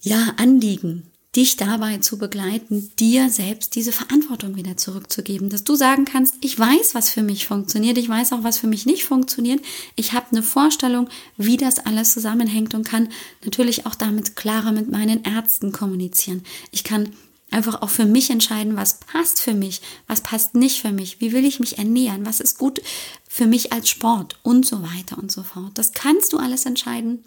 ja, 0.00 0.34
Anliegen 0.36 1.10
dich 1.36 1.56
dabei 1.56 1.98
zu 1.98 2.18
begleiten, 2.18 2.90
dir 2.98 3.28
selbst 3.28 3.74
diese 3.74 3.92
Verantwortung 3.92 4.56
wieder 4.56 4.76
zurückzugeben, 4.76 5.50
dass 5.50 5.62
du 5.62 5.74
sagen 5.74 6.04
kannst, 6.04 6.36
ich 6.40 6.58
weiß, 6.58 6.94
was 6.94 7.10
für 7.10 7.22
mich 7.22 7.46
funktioniert, 7.46 7.98
ich 7.98 8.08
weiß 8.08 8.32
auch, 8.32 8.44
was 8.44 8.58
für 8.58 8.66
mich 8.66 8.86
nicht 8.86 9.04
funktioniert, 9.04 9.60
ich 9.94 10.14
habe 10.14 10.26
eine 10.32 10.42
Vorstellung, 10.42 11.08
wie 11.36 11.58
das 11.58 11.80
alles 11.80 12.14
zusammenhängt 12.14 12.74
und 12.74 12.88
kann 12.88 13.10
natürlich 13.44 13.84
auch 13.84 13.94
damit 13.94 14.36
klarer 14.36 14.72
mit 14.72 14.90
meinen 14.90 15.22
Ärzten 15.22 15.70
kommunizieren. 15.70 16.42
Ich 16.70 16.82
kann 16.82 17.10
einfach 17.50 17.82
auch 17.82 17.90
für 17.90 18.04
mich 18.04 18.30
entscheiden, 18.30 18.76
was 18.76 19.00
passt 19.00 19.40
für 19.40 19.54
mich, 19.54 19.80
was 20.06 20.20
passt 20.20 20.54
nicht 20.54 20.80
für 20.80 20.92
mich, 20.92 21.20
wie 21.20 21.32
will 21.32 21.44
ich 21.44 21.60
mich 21.60 21.78
ernähren, 21.78 22.26
was 22.26 22.40
ist 22.40 22.58
gut 22.58 22.82
für 23.28 23.46
mich 23.46 23.72
als 23.72 23.88
Sport 23.88 24.38
und 24.42 24.66
so 24.66 24.82
weiter 24.82 25.18
und 25.18 25.32
so 25.32 25.42
fort. 25.42 25.72
Das 25.74 25.92
kannst 25.92 26.32
du 26.32 26.38
alles 26.38 26.66
entscheiden. 26.66 27.24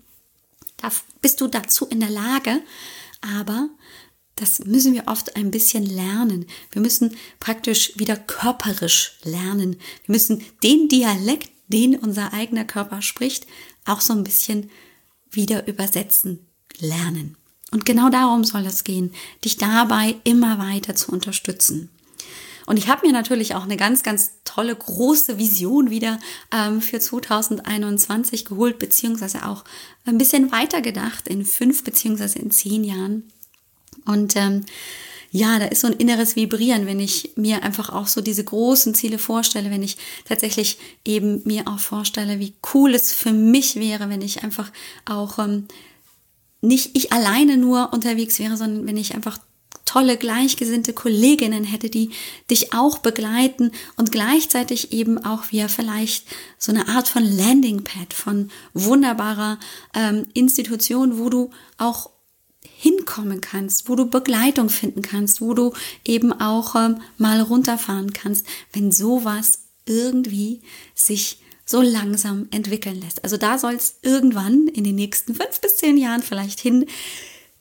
Da 0.77 0.91
bist 1.21 1.41
du 1.41 1.47
dazu 1.47 1.85
in 1.87 1.99
der 1.99 2.09
Lage, 2.09 2.61
aber 3.21 3.69
das 4.35 4.59
müssen 4.59 4.93
wir 4.93 5.07
oft 5.07 5.35
ein 5.35 5.51
bisschen 5.51 5.85
lernen. 5.85 6.45
Wir 6.71 6.81
müssen 6.81 7.15
praktisch 7.39 7.93
wieder 7.97 8.15
körperisch 8.15 9.19
lernen. 9.23 9.77
Wir 10.05 10.13
müssen 10.13 10.43
den 10.63 10.87
Dialekt, 10.87 11.51
den 11.67 11.95
unser 11.95 12.33
eigener 12.33 12.65
Körper 12.65 13.01
spricht, 13.01 13.45
auch 13.85 14.01
so 14.01 14.13
ein 14.13 14.23
bisschen 14.23 14.69
wieder 15.29 15.67
übersetzen 15.67 16.47
lernen. 16.79 17.37
Und 17.71 17.85
genau 17.85 18.09
darum 18.09 18.43
soll 18.43 18.65
es 18.65 18.83
gehen, 18.83 19.13
dich 19.45 19.57
dabei 19.57 20.15
immer 20.23 20.59
weiter 20.59 20.93
zu 20.93 21.11
unterstützen. 21.11 21.89
Und 22.65 22.77
ich 22.77 22.87
habe 22.87 23.07
mir 23.07 23.13
natürlich 23.13 23.55
auch 23.55 23.63
eine 23.63 23.77
ganz, 23.77 24.03
ganz 24.03 24.31
tolle 24.45 24.75
große 24.75 25.37
Vision 25.37 25.89
wieder 25.89 26.19
ähm, 26.51 26.81
für 26.81 26.99
2021 26.99 28.45
geholt, 28.45 28.77
beziehungsweise 28.77 29.45
auch 29.47 29.63
ein 30.05 30.17
bisschen 30.17 30.51
weiter 30.51 30.81
gedacht 30.81 31.27
in 31.27 31.43
fünf 31.43 31.83
beziehungsweise 31.83 32.39
in 32.39 32.51
zehn 32.51 32.83
Jahren. 32.83 33.23
Und 34.05 34.35
ähm, 34.35 34.65
ja, 35.31 35.59
da 35.59 35.65
ist 35.65 35.81
so 35.81 35.87
ein 35.87 35.93
inneres 35.93 36.35
Vibrieren, 36.35 36.85
wenn 36.85 36.99
ich 36.99 37.31
mir 37.35 37.63
einfach 37.63 37.89
auch 37.89 38.07
so 38.07 38.19
diese 38.19 38.43
großen 38.43 38.93
Ziele 38.93 39.17
vorstelle, 39.17 39.71
wenn 39.71 39.83
ich 39.83 39.97
tatsächlich 40.25 40.77
eben 41.05 41.41
mir 41.45 41.67
auch 41.67 41.79
vorstelle, 41.79 42.39
wie 42.39 42.53
cool 42.73 42.93
es 42.93 43.13
für 43.13 43.31
mich 43.31 43.77
wäre, 43.77 44.09
wenn 44.09 44.21
ich 44.21 44.43
einfach 44.43 44.71
auch 45.05 45.39
ähm, 45.39 45.67
nicht 46.61 46.95
ich 46.95 47.11
alleine 47.11 47.57
nur 47.57 47.91
unterwegs 47.91 48.39
wäre, 48.39 48.57
sondern 48.57 48.85
wenn 48.87 48.97
ich 48.97 49.15
einfach 49.15 49.39
tolle 49.85 50.15
gleichgesinnte 50.15 50.93
Kolleginnen 50.93 51.65
hätte, 51.65 51.89
die 51.89 52.11
dich 52.49 52.73
auch 52.73 52.99
begleiten 52.99 53.71
und 53.97 54.11
gleichzeitig 54.11 54.93
eben 54.93 55.17
auch 55.25 55.51
wir 55.51 55.67
vielleicht 55.67 56.27
so 56.57 56.71
eine 56.71 56.87
Art 56.87 57.09
von 57.09 57.23
Landingpad, 57.23 58.13
von 58.13 58.51
wunderbarer 58.73 59.59
ähm, 59.93 60.27
Institution, 60.33 61.17
wo 61.17 61.29
du 61.29 61.49
auch 61.77 62.09
hinkommen 62.63 63.41
kannst, 63.41 63.89
wo 63.89 63.95
du 63.95 64.05
Begleitung 64.05 64.69
finden 64.69 65.01
kannst, 65.01 65.41
wo 65.41 65.53
du 65.53 65.73
eben 66.05 66.31
auch 66.31 66.75
ähm, 66.75 67.01
mal 67.17 67.41
runterfahren 67.41 68.13
kannst, 68.13 68.45
wenn 68.71 68.91
sowas 68.91 69.63
irgendwie 69.85 70.61
sich 70.95 71.39
so 71.65 71.81
langsam 71.81 72.47
entwickeln 72.51 72.99
lässt. 73.01 73.23
Also 73.23 73.37
da 73.37 73.57
soll 73.57 73.73
es 73.73 73.95
irgendwann 74.01 74.67
in 74.67 74.83
den 74.83 74.95
nächsten 74.95 75.35
fünf 75.35 75.61
bis 75.61 75.77
zehn 75.77 75.97
Jahren 75.97 76.21
vielleicht 76.21 76.59
hin 76.59 76.85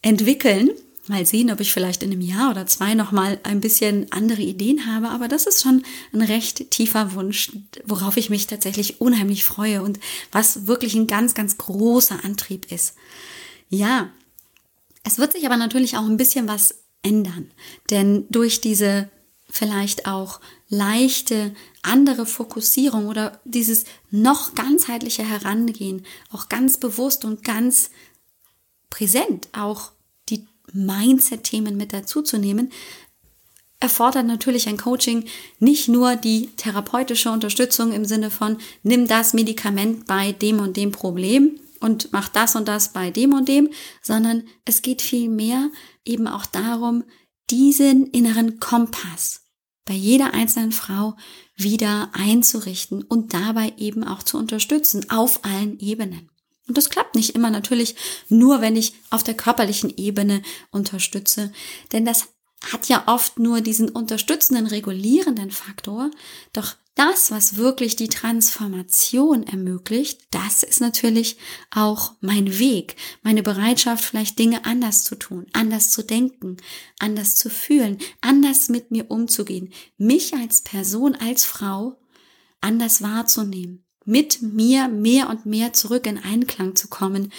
entwickeln. 0.03 0.71
Mal 1.07 1.27
sehen, 1.27 1.51
ob 1.51 1.61
ich 1.61 1.73
vielleicht 1.73 2.03
in 2.03 2.13
einem 2.13 2.21
Jahr 2.21 2.51
oder 2.51 2.67
zwei 2.67 2.95
noch 2.95 3.11
mal 3.11 3.41
ein 3.43 3.61
bisschen 3.61 4.07
andere 4.13 4.43
Ideen 4.43 4.87
habe. 4.87 5.09
Aber 5.09 5.29
das 5.29 5.47
ist 5.47 5.63
schon 5.63 5.83
ein 6.13 6.23
recht 6.23 6.71
tiefer 6.71 7.15
Wunsch, 7.15 7.53
worauf 7.85 8.17
ich 8.17 8.31
mich 8.31 8.47
tatsächlich 8.47 9.01
unheimlich 9.01 9.45
freue 9.45 9.83
und 9.83 9.99
was 10.31 10.67
wirklich 10.67 10.95
ein 10.95 11.07
ganz, 11.07 11.35
ganz 11.35 11.59
großer 11.59 12.25
Antrieb 12.25 12.71
ist. 12.71 12.95
Ja, 13.71 14.11
es 15.03 15.19
wird 15.19 15.33
sich 15.33 15.47
aber 15.47 15.57
natürlich 15.57 15.97
auch 15.97 16.07
ein 16.07 16.17
bisschen 16.17 16.47
was 16.47 16.75
ändern, 17.03 17.51
denn 17.91 18.27
durch 18.31 18.61
diese 18.61 19.09
vielleicht 19.49 20.07
auch 20.07 20.41
leichte 20.71 21.53
andere 21.83 22.25
Fokussierung 22.25 23.09
oder 23.09 23.41
dieses 23.45 23.85
noch 24.11 24.55
ganzheitliche 24.55 25.25
Herangehen, 25.25 26.07
auch 26.33 26.49
ganz 26.49 26.79
bewusst 26.79 27.25
und 27.25 27.45
ganz 27.45 27.91
präsent 28.89 29.49
auch 29.53 29.91
die 30.29 30.47
Mindset-Themen 30.73 31.77
mit 31.77 31.93
dazuzunehmen, 31.93 32.73
erfordert 33.81 34.27
natürlich 34.27 34.69
ein 34.69 34.77
Coaching 34.77 35.25
nicht 35.59 35.89
nur 35.89 36.15
die 36.15 36.51
therapeutische 36.57 37.31
Unterstützung 37.31 37.93
im 37.93 38.05
Sinne 38.05 38.31
von 38.31 38.59
nimm 38.83 39.09
das 39.09 39.33
Medikament 39.33 40.07
bei 40.07 40.33
dem 40.33 40.61
und 40.61 40.77
dem 40.77 40.93
Problem 40.93 41.59
und 41.81 42.13
mach 42.13 42.29
das 42.29 42.55
und 42.55 42.69
das 42.69 42.93
bei 42.93 43.11
dem 43.11 43.33
und 43.33 43.49
dem, 43.49 43.71
sondern 44.03 44.45
es 44.67 44.83
geht 44.83 45.03
vielmehr 45.03 45.71
eben 46.05 46.29
auch 46.29 46.47
darum, 46.47 47.05
diesen 47.49 48.07
inneren 48.09 48.61
Kompass 48.61 49.50
bei 49.91 49.97
jeder 49.97 50.35
einzelnen 50.35 50.71
Frau 50.71 51.17
wieder 51.57 52.11
einzurichten 52.13 53.03
und 53.03 53.35
dabei 53.35 53.73
eben 53.77 54.05
auch 54.05 54.23
zu 54.23 54.39
unterstützen 54.39 55.11
auf 55.11 55.45
allen 55.45 55.81
Ebenen. 55.81 56.31
Und 56.69 56.79
das 56.79 56.91
klappt 56.91 57.17
nicht 57.17 57.35
immer 57.35 57.51
natürlich 57.51 57.97
nur, 58.29 58.61
wenn 58.61 58.77
ich 58.77 58.93
auf 59.11 59.25
der 59.25 59.35
körperlichen 59.35 59.93
Ebene 59.97 60.43
unterstütze, 60.71 61.51
denn 61.91 62.05
das 62.05 62.29
hat 62.63 62.89
ja 62.89 63.05
oft 63.07 63.39
nur 63.39 63.61
diesen 63.61 63.89
unterstützenden, 63.89 64.67
regulierenden 64.67 65.51
Faktor. 65.51 66.11
Doch 66.53 66.77
das, 66.95 67.31
was 67.31 67.57
wirklich 67.57 67.97
die 67.97 68.09
Transformation 68.09 69.45
ermöglicht, 69.45 70.21
das 70.31 70.63
ist 70.63 70.81
natürlich 70.81 71.39
auch 71.71 72.13
mein 72.21 72.59
Weg, 72.59 72.97
meine 73.23 73.43
Bereitschaft, 73.43 74.05
vielleicht 74.05 74.39
Dinge 74.39 74.67
anders 74.67 75.05
zu 75.05 75.15
tun, 75.15 75.47
anders 75.53 75.91
zu 75.91 76.03
denken, 76.03 76.59
anders 76.99 77.37
zu 77.37 77.49
fühlen, 77.49 77.99
anders 78.21 78.69
mit 78.69 78.91
mir 78.91 79.11
umzugehen, 79.11 79.73
mich 79.97 80.35
als 80.35 80.61
Person, 80.61 81.15
als 81.15 81.45
Frau 81.45 81.99
anders 82.61 83.01
wahrzunehmen, 83.01 83.85
mit 84.05 84.43
mir 84.43 84.89
mehr 84.89 85.31
und 85.31 85.47
mehr 85.47 85.73
zurück 85.73 86.07
in 86.07 86.19
Einklang 86.19 86.77
zu 86.77 86.89
kommen, 86.89 87.33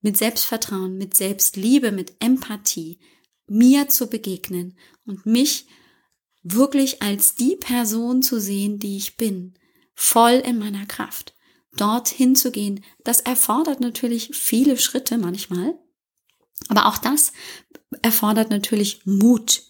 mit 0.00 0.16
Selbstvertrauen, 0.16 0.96
mit 0.96 1.16
Selbstliebe, 1.16 1.90
mit 1.90 2.14
Empathie, 2.20 3.00
mir 3.46 3.88
zu 3.88 4.08
begegnen 4.08 4.76
und 5.06 5.26
mich 5.26 5.66
wirklich 6.42 7.02
als 7.02 7.34
die 7.34 7.56
Person 7.56 8.22
zu 8.22 8.40
sehen, 8.40 8.78
die 8.78 8.96
ich 8.96 9.16
bin, 9.16 9.54
voll 9.94 10.42
in 10.44 10.58
meiner 10.58 10.86
Kraft. 10.86 11.34
Dorthin 11.76 12.36
zu 12.36 12.50
gehen, 12.50 12.84
das 13.04 13.20
erfordert 13.20 13.80
natürlich 13.80 14.30
viele 14.34 14.78
Schritte 14.78 15.18
manchmal, 15.18 15.78
aber 16.68 16.86
auch 16.86 16.98
das 16.98 17.32
erfordert 18.02 18.50
natürlich 18.50 19.04
Mut 19.04 19.62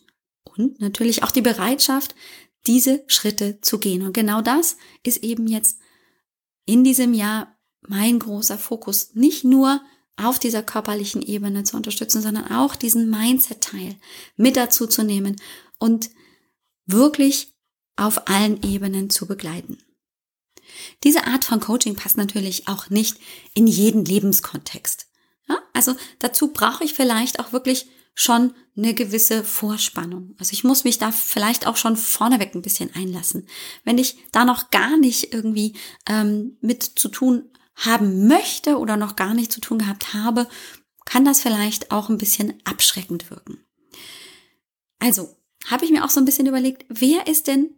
und 0.44 0.80
natürlich 0.80 1.22
auch 1.22 1.30
die 1.30 1.42
Bereitschaft, 1.42 2.14
diese 2.66 3.04
Schritte 3.06 3.60
zu 3.60 3.78
gehen. 3.78 4.02
Und 4.02 4.12
genau 4.12 4.42
das 4.42 4.76
ist 5.02 5.22
eben 5.22 5.46
jetzt 5.46 5.78
in 6.64 6.84
diesem 6.84 7.14
Jahr 7.14 7.56
mein 7.86 8.18
großer 8.18 8.58
Fokus. 8.58 9.14
Nicht 9.14 9.44
nur 9.44 9.80
auf 10.16 10.38
dieser 10.38 10.62
körperlichen 10.62 11.22
Ebene 11.22 11.64
zu 11.64 11.76
unterstützen, 11.76 12.22
sondern 12.22 12.50
auch 12.50 12.74
diesen 12.74 13.10
Mindset-Teil 13.10 13.96
mit 14.36 14.56
dazu 14.56 14.86
zu 14.86 15.02
nehmen 15.02 15.36
und 15.78 16.10
wirklich 16.86 17.54
auf 17.96 18.28
allen 18.28 18.62
Ebenen 18.62 19.10
zu 19.10 19.26
begleiten. 19.26 19.78
Diese 21.04 21.26
Art 21.26 21.44
von 21.44 21.60
Coaching 21.60 21.96
passt 21.96 22.16
natürlich 22.16 22.68
auch 22.68 22.90
nicht 22.90 23.18
in 23.54 23.66
jeden 23.66 24.04
Lebenskontext. 24.04 25.06
Ja, 25.48 25.58
also 25.72 25.94
dazu 26.18 26.48
brauche 26.48 26.84
ich 26.84 26.94
vielleicht 26.94 27.38
auch 27.38 27.52
wirklich 27.52 27.86
schon 28.14 28.54
eine 28.76 28.94
gewisse 28.94 29.44
Vorspannung. 29.44 30.34
Also 30.38 30.52
ich 30.52 30.64
muss 30.64 30.84
mich 30.84 30.98
da 30.98 31.12
vielleicht 31.12 31.66
auch 31.66 31.76
schon 31.76 31.96
vorneweg 31.96 32.54
ein 32.54 32.62
bisschen 32.62 32.94
einlassen. 32.94 33.46
Wenn 33.84 33.98
ich 33.98 34.16
da 34.32 34.44
noch 34.44 34.70
gar 34.70 34.96
nicht 34.96 35.34
irgendwie 35.34 35.74
ähm, 36.08 36.56
mit 36.60 36.82
zu 36.82 37.08
tun 37.08 37.50
haben 37.76 38.26
möchte 38.26 38.78
oder 38.78 38.96
noch 38.96 39.16
gar 39.16 39.34
nicht 39.34 39.52
zu 39.52 39.60
tun 39.60 39.78
gehabt 39.78 40.14
habe, 40.14 40.48
kann 41.04 41.24
das 41.24 41.40
vielleicht 41.40 41.92
auch 41.92 42.08
ein 42.08 42.18
bisschen 42.18 42.54
abschreckend 42.64 43.30
wirken. 43.30 43.58
Also 44.98 45.36
habe 45.66 45.84
ich 45.84 45.90
mir 45.90 46.04
auch 46.04 46.10
so 46.10 46.20
ein 46.20 46.24
bisschen 46.24 46.46
überlegt, 46.46 46.84
wer 46.88 47.26
ist 47.26 47.46
denn 47.46 47.70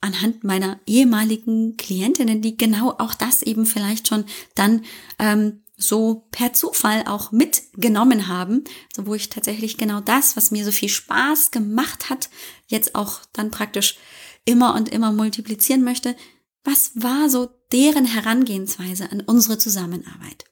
anhand 0.00 0.44
meiner 0.44 0.80
ehemaligen 0.86 1.76
Klientinnen, 1.76 2.42
die 2.42 2.56
genau 2.56 2.90
auch 2.98 3.14
das 3.14 3.42
eben 3.42 3.66
vielleicht 3.66 4.08
schon 4.08 4.24
dann 4.54 4.84
ähm, 5.18 5.62
so 5.76 6.26
per 6.30 6.52
Zufall 6.52 7.04
auch 7.06 7.32
mitgenommen 7.32 8.28
haben, 8.28 8.64
so 8.94 9.06
wo 9.06 9.14
ich 9.14 9.28
tatsächlich 9.28 9.76
genau 9.76 10.00
das, 10.00 10.36
was 10.36 10.50
mir 10.50 10.64
so 10.64 10.70
viel 10.70 10.88
Spaß 10.88 11.50
gemacht 11.50 12.10
hat, 12.10 12.30
jetzt 12.66 12.94
auch 12.94 13.20
dann 13.32 13.50
praktisch 13.50 13.96
immer 14.44 14.74
und 14.74 14.90
immer 14.90 15.10
multiplizieren 15.10 15.82
möchte. 15.82 16.16
Was 16.64 16.92
war 16.94 17.28
so 17.28 17.50
deren 17.72 18.06
Herangehensweise 18.06 19.12
an 19.12 19.20
unsere 19.20 19.58
Zusammenarbeit? 19.58 20.44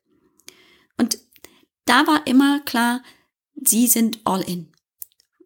Und 0.98 1.18
da 1.86 2.06
war 2.06 2.26
immer 2.26 2.60
klar, 2.60 3.02
sie 3.54 3.86
sind 3.86 4.20
all 4.24 4.42
in. 4.42 4.72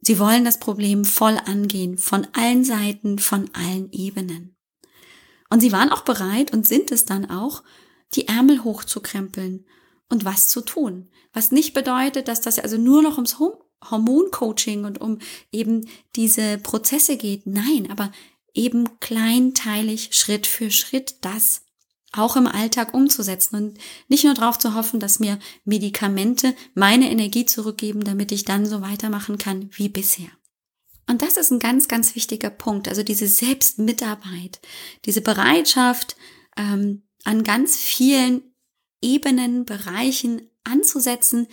Sie 0.02 0.18
wollen 0.18 0.44
das 0.44 0.60
Problem 0.60 1.04
voll 1.04 1.38
angehen, 1.46 1.98
von 1.98 2.26
allen 2.32 2.64
Seiten, 2.64 3.18
von 3.18 3.50
allen 3.54 3.90
Ebenen. 3.92 4.56
Und 5.50 5.60
sie 5.60 5.72
waren 5.72 5.90
auch 5.90 6.02
bereit 6.02 6.52
und 6.52 6.66
sind 6.66 6.92
es 6.92 7.04
dann 7.04 7.30
auch, 7.30 7.62
die 8.12 8.28
Ärmel 8.28 8.64
hochzukrempeln 8.64 9.64
und 10.08 10.24
was 10.24 10.48
zu 10.48 10.60
tun. 10.60 11.08
Was 11.32 11.52
nicht 11.52 11.74
bedeutet, 11.74 12.28
dass 12.28 12.40
das 12.40 12.58
also 12.58 12.76
nur 12.76 13.02
noch 13.02 13.16
ums 13.16 13.38
Hormoncoaching 13.90 14.84
und 14.84 15.00
um 15.00 15.18
eben 15.52 15.88
diese 16.14 16.58
Prozesse 16.58 17.16
geht. 17.16 17.46
Nein, 17.46 17.88
aber 17.90 18.12
eben 18.56 18.98
kleinteilig, 19.00 20.10
Schritt 20.12 20.46
für 20.46 20.70
Schritt 20.70 21.16
das 21.20 21.62
auch 22.12 22.36
im 22.36 22.46
Alltag 22.46 22.94
umzusetzen 22.94 23.56
und 23.56 23.78
nicht 24.08 24.24
nur 24.24 24.34
darauf 24.34 24.58
zu 24.58 24.74
hoffen, 24.74 25.00
dass 25.00 25.20
mir 25.20 25.38
Medikamente 25.64 26.54
meine 26.74 27.10
Energie 27.10 27.46
zurückgeben, 27.46 28.04
damit 28.04 28.32
ich 28.32 28.44
dann 28.44 28.64
so 28.66 28.80
weitermachen 28.80 29.38
kann 29.38 29.68
wie 29.72 29.88
bisher. 29.88 30.30
Und 31.08 31.22
das 31.22 31.36
ist 31.36 31.50
ein 31.52 31.58
ganz, 31.58 31.88
ganz 31.88 32.14
wichtiger 32.14 32.50
Punkt. 32.50 32.88
Also 32.88 33.02
diese 33.02 33.28
Selbstmitarbeit, 33.28 34.60
diese 35.04 35.20
Bereitschaft, 35.20 36.16
ähm, 36.56 37.02
an 37.24 37.44
ganz 37.44 37.76
vielen 37.76 38.42
Ebenen, 39.02 39.64
Bereichen 39.64 40.50
anzusetzen, 40.64 41.46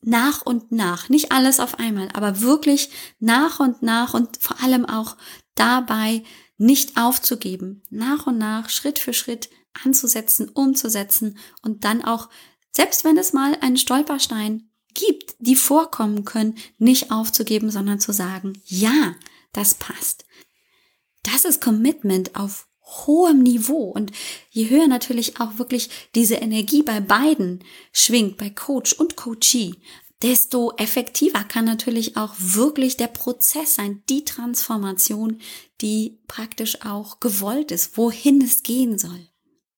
nach 0.00 0.42
und 0.42 0.70
nach, 0.70 1.08
nicht 1.08 1.32
alles 1.32 1.60
auf 1.60 1.78
einmal, 1.78 2.08
aber 2.12 2.42
wirklich 2.42 2.90
nach 3.20 3.58
und 3.58 3.82
nach 3.82 4.14
und 4.14 4.36
vor 4.38 4.60
allem 4.62 4.84
auch 4.84 5.16
dabei 5.54 6.22
nicht 6.56 6.96
aufzugeben, 6.96 7.82
nach 7.90 8.26
und 8.26 8.38
nach, 8.38 8.70
Schritt 8.70 8.98
für 8.98 9.12
Schritt 9.12 9.50
anzusetzen, 9.84 10.48
umzusetzen 10.48 11.38
und 11.62 11.84
dann 11.84 12.04
auch, 12.04 12.28
selbst 12.70 13.04
wenn 13.04 13.18
es 13.18 13.32
mal 13.32 13.56
einen 13.60 13.76
Stolperstein 13.76 14.68
gibt, 14.94 15.34
die 15.38 15.56
vorkommen 15.56 16.24
können, 16.24 16.56
nicht 16.78 17.10
aufzugeben, 17.10 17.70
sondern 17.70 18.00
zu 18.00 18.12
sagen, 18.12 18.60
ja, 18.64 19.14
das 19.52 19.74
passt. 19.74 20.24
Das 21.22 21.44
ist 21.44 21.60
Commitment 21.60 22.36
auf 22.36 22.68
hohem 22.84 23.42
Niveau 23.42 23.90
und 23.90 24.12
je 24.50 24.68
höher 24.68 24.86
natürlich 24.86 25.40
auch 25.40 25.58
wirklich 25.58 25.88
diese 26.14 26.36
Energie 26.36 26.82
bei 26.82 27.00
beiden 27.00 27.64
schwingt, 27.92 28.36
bei 28.36 28.50
Coach 28.50 28.92
und 28.92 29.16
Coachee, 29.16 29.74
desto 30.24 30.72
effektiver 30.78 31.44
kann 31.44 31.66
natürlich 31.66 32.16
auch 32.16 32.34
wirklich 32.38 32.96
der 32.96 33.08
Prozess 33.08 33.74
sein, 33.74 34.02
die 34.08 34.24
Transformation, 34.24 35.38
die 35.82 36.18
praktisch 36.26 36.80
auch 36.82 37.20
gewollt 37.20 37.70
ist, 37.70 37.98
wohin 37.98 38.40
es 38.40 38.62
gehen 38.62 38.98
soll. 38.98 39.28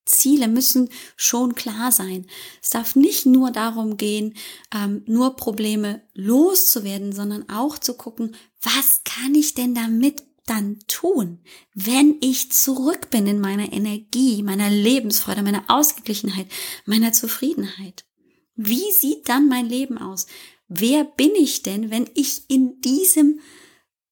Ziele 0.04 0.46
müssen 0.46 0.88
schon 1.16 1.56
klar 1.56 1.90
sein. 1.90 2.26
Es 2.62 2.70
darf 2.70 2.94
nicht 2.94 3.26
nur 3.26 3.50
darum 3.50 3.96
gehen, 3.96 4.34
ähm, 4.72 5.02
nur 5.06 5.34
Probleme 5.34 6.02
loszuwerden, 6.14 7.12
sondern 7.12 7.48
auch 7.48 7.78
zu 7.78 7.94
gucken, 7.94 8.36
was 8.62 9.02
kann 9.02 9.34
ich 9.34 9.54
denn 9.54 9.74
damit 9.74 10.22
dann 10.46 10.78
tun, 10.86 11.40
wenn 11.74 12.18
ich 12.20 12.52
zurück 12.52 13.10
bin 13.10 13.26
in 13.26 13.40
meiner 13.40 13.72
Energie, 13.72 14.44
meiner 14.44 14.70
Lebensfreude, 14.70 15.42
meiner 15.42 15.64
Ausgeglichenheit, 15.66 16.46
meiner 16.84 17.12
Zufriedenheit? 17.12 18.05
Wie 18.56 18.90
sieht 18.90 19.28
dann 19.28 19.48
mein 19.48 19.66
Leben 19.66 19.98
aus? 19.98 20.26
Wer 20.68 21.04
bin 21.04 21.34
ich 21.34 21.62
denn, 21.62 21.90
wenn 21.90 22.08
ich 22.14 22.48
in 22.48 22.80
diesem 22.80 23.40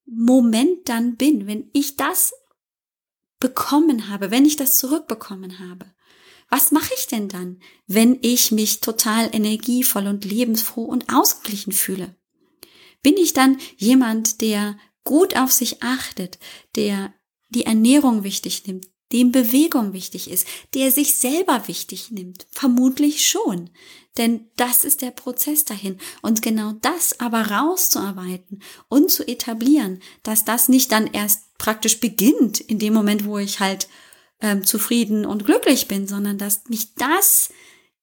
Moment 0.06 0.88
dann 0.88 1.16
bin, 1.16 1.46
wenn 1.46 1.70
ich 1.72 1.96
das 1.96 2.32
bekommen 3.40 4.08
habe, 4.08 4.30
wenn 4.30 4.44
ich 4.44 4.56
das 4.56 4.78
zurückbekommen 4.78 5.58
habe? 5.58 5.86
Was 6.50 6.70
mache 6.70 6.92
ich 6.96 7.06
denn 7.06 7.28
dann, 7.28 7.58
wenn 7.86 8.18
ich 8.20 8.52
mich 8.52 8.80
total 8.80 9.34
energievoll 9.34 10.06
und 10.06 10.24
lebensfroh 10.24 10.84
und 10.84 11.12
ausgeglichen 11.12 11.72
fühle? 11.72 12.14
Bin 13.02 13.16
ich 13.16 13.32
dann 13.32 13.58
jemand, 13.76 14.40
der 14.40 14.78
gut 15.04 15.36
auf 15.36 15.52
sich 15.52 15.82
achtet, 15.82 16.38
der 16.76 17.12
die 17.48 17.66
Ernährung 17.66 18.24
wichtig 18.24 18.66
nimmt, 18.66 18.86
dem 19.14 19.32
Bewegung 19.32 19.94
wichtig 19.94 20.30
ist, 20.30 20.46
der 20.74 20.90
sich 20.90 21.14
selber 21.14 21.66
wichtig 21.66 22.10
nimmt? 22.10 22.46
Vermutlich 22.50 23.26
schon. 23.26 23.70
Denn 24.18 24.48
das 24.56 24.84
ist 24.84 25.02
der 25.02 25.10
Prozess 25.10 25.64
dahin. 25.64 25.98
Und 26.20 26.42
genau 26.42 26.72
das 26.82 27.18
aber 27.20 27.50
rauszuarbeiten 27.50 28.62
und 28.88 29.10
zu 29.10 29.26
etablieren, 29.26 30.00
dass 30.22 30.44
das 30.44 30.68
nicht 30.68 30.92
dann 30.92 31.06
erst 31.06 31.56
praktisch 31.58 32.00
beginnt 32.00 32.60
in 32.60 32.78
dem 32.78 32.92
Moment, 32.92 33.24
wo 33.24 33.38
ich 33.38 33.60
halt 33.60 33.88
ähm, 34.40 34.64
zufrieden 34.64 35.24
und 35.24 35.44
glücklich 35.44 35.88
bin, 35.88 36.06
sondern 36.06 36.36
dass 36.36 36.68
mich 36.68 36.94
das 36.94 37.50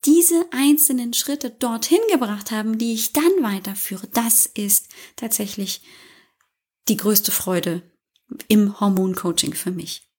diese 0.06 0.46
einzelnen 0.52 1.14
Schritte 1.14 1.52
dorthin 1.52 2.00
gebracht 2.12 2.52
haben, 2.52 2.78
die 2.78 2.94
ich 2.94 3.14
dann 3.14 3.32
weiterführe, 3.42 4.08
das 4.08 4.48
ist 4.48 4.90
tatsächlich 5.16 5.82
die 6.88 6.98
größte 6.98 7.32
Freude 7.32 7.84
im 8.48 8.80
Hormoncoaching 8.80 9.54
für 9.54 9.72
mich. 9.72 10.11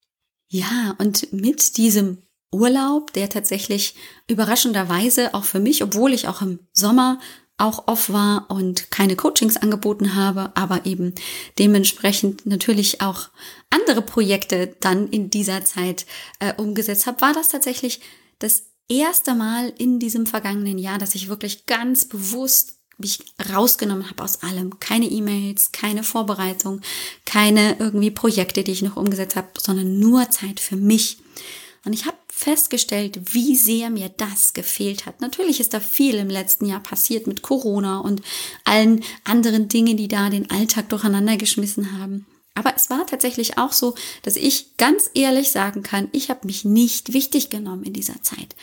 Ja, 0.53 0.95
und 0.99 1.33
mit 1.33 1.79
diesem 1.79 2.19
Urlaub, 2.53 3.15
der 3.15 3.31
tatsächlich 3.31 3.95
überraschenderweise 4.29 5.33
auch 5.33 5.45
für 5.45 5.61
mich, 5.61 5.83
obwohl 5.83 6.13
ich 6.13 6.29
auch 6.29 6.43
im 6.43 6.59
Sommer 6.75 7.21
auch 7.57 7.89
off 7.89 8.13
war 8.13 8.51
und 8.51 8.91
keine 8.91 9.17
Coachings 9.17 9.57
angeboten 9.57 10.15
habe, 10.15 10.55
aber 10.55 10.85
eben 10.85 11.15
dementsprechend 11.59 12.45
natürlich 12.45 13.01
auch 13.01 13.31
andere 13.71 14.03
Projekte 14.03 14.77
dann 14.81 15.09
in 15.09 15.31
dieser 15.31 15.65
Zeit 15.65 16.05
äh, 16.39 16.53
umgesetzt 16.59 17.07
habe, 17.07 17.23
war 17.23 17.33
das 17.33 17.49
tatsächlich 17.49 18.03
das 18.39 18.65
erste 18.91 19.35
Mal 19.35 19.73
in 19.79 20.01
diesem 20.01 20.27
vergangenen 20.27 20.77
Jahr, 20.77 20.99
dass 20.99 21.15
ich 21.15 21.31
wirklich 21.31 21.65
ganz 21.65 22.05
bewusst 22.05 22.82
mich 23.03 23.21
rausgenommen 23.53 24.09
habe 24.09 24.23
aus 24.23 24.43
allem. 24.43 24.81
Keine 24.81 25.07
E-Mails, 25.07 25.73
keine 25.73 26.03
Vorbereitung, 26.03 26.81
keine 27.27 27.77
irgendwie 27.79 28.11
Projekte, 28.11 28.65
die 28.65 28.73
ich 28.73 28.83
noch 28.83 28.97
umgesetzt 28.97 29.37
habe, 29.37 29.49
sondern 29.59 29.99
nur 29.99 30.31
Zeit 30.31 30.61
für 30.61 30.77
mich. 30.77 31.19
Und 31.85 31.93
ich 31.93 32.07
habe 32.07 32.17
festgestellt, 32.29 33.21
wie 33.35 33.57
sehr 33.57 33.91
mir 33.91 34.09
das 34.09 34.53
gefehlt 34.53 35.07
hat. 35.07 35.21
Natürlich 35.21 35.61
ist 35.61 35.75
da 35.75 35.81
viel 35.81 36.15
im 36.15 36.31
letzten 36.31 36.67
Jahr 36.67 36.81
passiert 36.81 37.27
mit 37.27 37.43
Corona 37.43 37.99
und 37.99 38.23
allen 38.65 39.05
anderen 39.25 39.69
Dingen, 39.69 39.97
die 39.97 40.09
da 40.09 40.31
den 40.31 40.51
Alltag 40.51 40.89
durcheinander 40.89 41.37
geschmissen 41.37 41.99
haben. 41.99 42.27
Aber 42.55 42.75
es 42.77 42.91
war 42.91 43.07
tatsächlich 43.07 43.59
auch 43.59 43.73
so, 43.73 43.95
dass 44.23 44.37
ich 44.37 44.77
ganz 44.77 45.11
ehrlich 45.15 45.51
sagen 45.51 45.83
kann, 45.83 46.09
ich 46.13 46.31
habe 46.31 46.47
mich 46.47 46.65
nicht 46.65 47.13
wichtig 47.13 47.51
genommen 47.51 47.85
in 47.85 47.93
dieser 47.93 48.21
Zeit. 48.23 48.57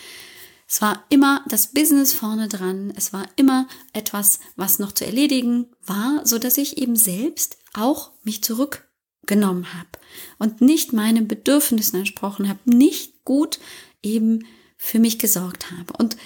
Es 0.71 0.83
war 0.83 1.03
immer 1.09 1.43
das 1.47 1.67
Business 1.73 2.13
vorne 2.13 2.47
dran. 2.47 2.93
Es 2.95 3.11
war 3.11 3.25
immer 3.37 3.67
etwas, 3.91 4.39
was 4.55 4.77
noch 4.77 4.91
zu 4.91 5.03
erledigen 5.03 5.65
war, 5.83 6.21
so 6.25 6.37
dass 6.37 6.59
ich 6.59 6.77
eben 6.77 6.95
selbst 6.95 7.57
auch 7.73 8.11
mich 8.23 8.43
zurückgenommen 8.43 9.73
habe 9.73 9.89
und 10.37 10.61
nicht 10.61 10.93
meinen 10.93 11.27
Bedürfnissen 11.27 11.97
entsprochen 11.97 12.47
habe, 12.47 12.59
nicht 12.65 13.25
gut 13.25 13.59
eben 14.03 14.45
für 14.77 14.99
mich 14.99 15.17
gesorgt 15.17 15.71
habe. 15.71 15.93
Und 15.97 16.17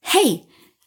hey, 0.00 0.42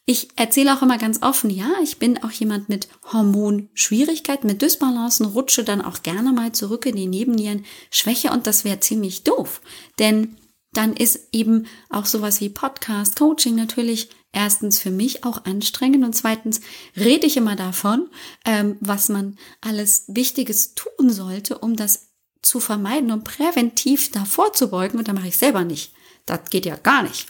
ich 0.08 0.30
erzähle 0.36 0.76
auch 0.76 0.82
immer 0.82 0.98
ganz 0.98 1.22
offen, 1.22 1.52
ja, 1.52 1.74
ich 1.84 2.00
bin 2.00 2.24
auch 2.24 2.32
jemand 2.32 2.70
mit 2.70 2.88
Hormonschwierigkeiten, 3.14 4.48
mit 4.48 4.64
Dysbalancen, 4.64 5.28
rutsche 5.28 5.64
dann 5.64 5.82
auch 5.82 6.02
gerne 6.02 6.32
mal 6.32 6.54
zurück 6.54 6.88
in 6.88 6.96
die 6.96 7.08
Nebennieren 7.08 7.66
Schwäche 7.92 8.32
und 8.32 8.48
das 8.48 8.66
wäre 8.66 8.80
ziemlich 8.80 9.24
doof. 9.24 9.62
Denn 10.00 10.38
dann 10.78 10.94
ist 10.94 11.30
eben 11.32 11.68
auch 11.90 12.06
sowas 12.06 12.42
wie 12.42 12.50
Podcast, 12.50 13.16
Coaching 13.16 13.56
natürlich 13.56 14.10
erstens 14.32 14.80
für 14.80 14.92
mich 14.92 15.24
auch 15.24 15.46
anstrengend 15.46 16.04
und 16.04 16.14
zweitens 16.14 16.62
rede 16.96 17.26
ich 17.26 17.38
immer 17.38 17.56
davon, 17.56 18.10
ähm, 18.46 18.78
was 18.82 19.10
man 19.10 19.38
alles 19.62 20.04
Wichtiges 20.08 20.76
tun 20.76 21.10
sollte, 21.10 21.58
um 21.58 21.76
das 21.76 22.10
zu 22.42 22.60
vermeiden 22.60 23.12
und 23.12 23.24
präventiv 23.24 24.12
davor 24.12 24.54
zu 24.54 24.70
beugen 24.70 25.00
und 25.00 25.08
da 25.08 25.14
mache 25.14 25.30
ich 25.30 25.38
selber 25.38 25.64
nicht. 25.64 25.94
Das 26.26 26.50
geht 26.50 26.66
ja 26.66 26.76
gar 26.76 27.04
nicht. 27.04 27.28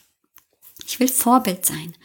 Ich 0.86 0.99
will 0.99 1.08
Vorbild 1.08 1.65
sein. 1.65 1.95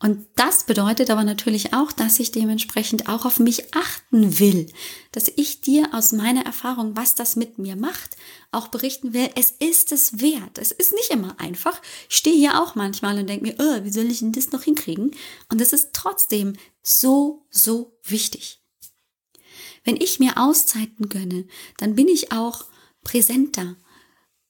Und 0.00 0.28
das 0.36 0.64
bedeutet 0.64 1.10
aber 1.10 1.24
natürlich 1.24 1.74
auch, 1.74 1.90
dass 1.90 2.20
ich 2.20 2.30
dementsprechend 2.30 3.08
auch 3.08 3.24
auf 3.24 3.40
mich 3.40 3.74
achten 3.74 4.38
will, 4.38 4.70
dass 5.10 5.26
ich 5.34 5.60
dir 5.60 5.92
aus 5.92 6.12
meiner 6.12 6.46
Erfahrung, 6.46 6.96
was 6.96 7.16
das 7.16 7.34
mit 7.34 7.58
mir 7.58 7.74
macht, 7.74 8.16
auch 8.52 8.68
berichten 8.68 9.12
will, 9.12 9.28
es 9.34 9.50
ist 9.50 9.90
es 9.90 10.20
wert. 10.20 10.58
Es 10.58 10.70
ist 10.70 10.94
nicht 10.94 11.10
immer 11.10 11.40
einfach. 11.40 11.82
Ich 12.08 12.16
stehe 12.16 12.36
hier 12.36 12.62
auch 12.62 12.76
manchmal 12.76 13.18
und 13.18 13.26
denke 13.26 13.46
mir, 13.46 13.56
oh, 13.58 13.84
wie 13.84 13.90
soll 13.90 14.06
ich 14.06 14.20
denn 14.20 14.32
das 14.32 14.52
noch 14.52 14.62
hinkriegen? 14.62 15.10
Und 15.50 15.60
es 15.60 15.72
ist 15.72 15.90
trotzdem 15.94 16.54
so, 16.80 17.46
so 17.50 17.98
wichtig. 18.04 18.62
Wenn 19.82 19.96
ich 19.96 20.20
mir 20.20 20.38
Auszeiten 20.38 21.08
gönne, 21.08 21.46
dann 21.78 21.96
bin 21.96 22.06
ich 22.06 22.30
auch 22.30 22.66
präsenter 23.02 23.76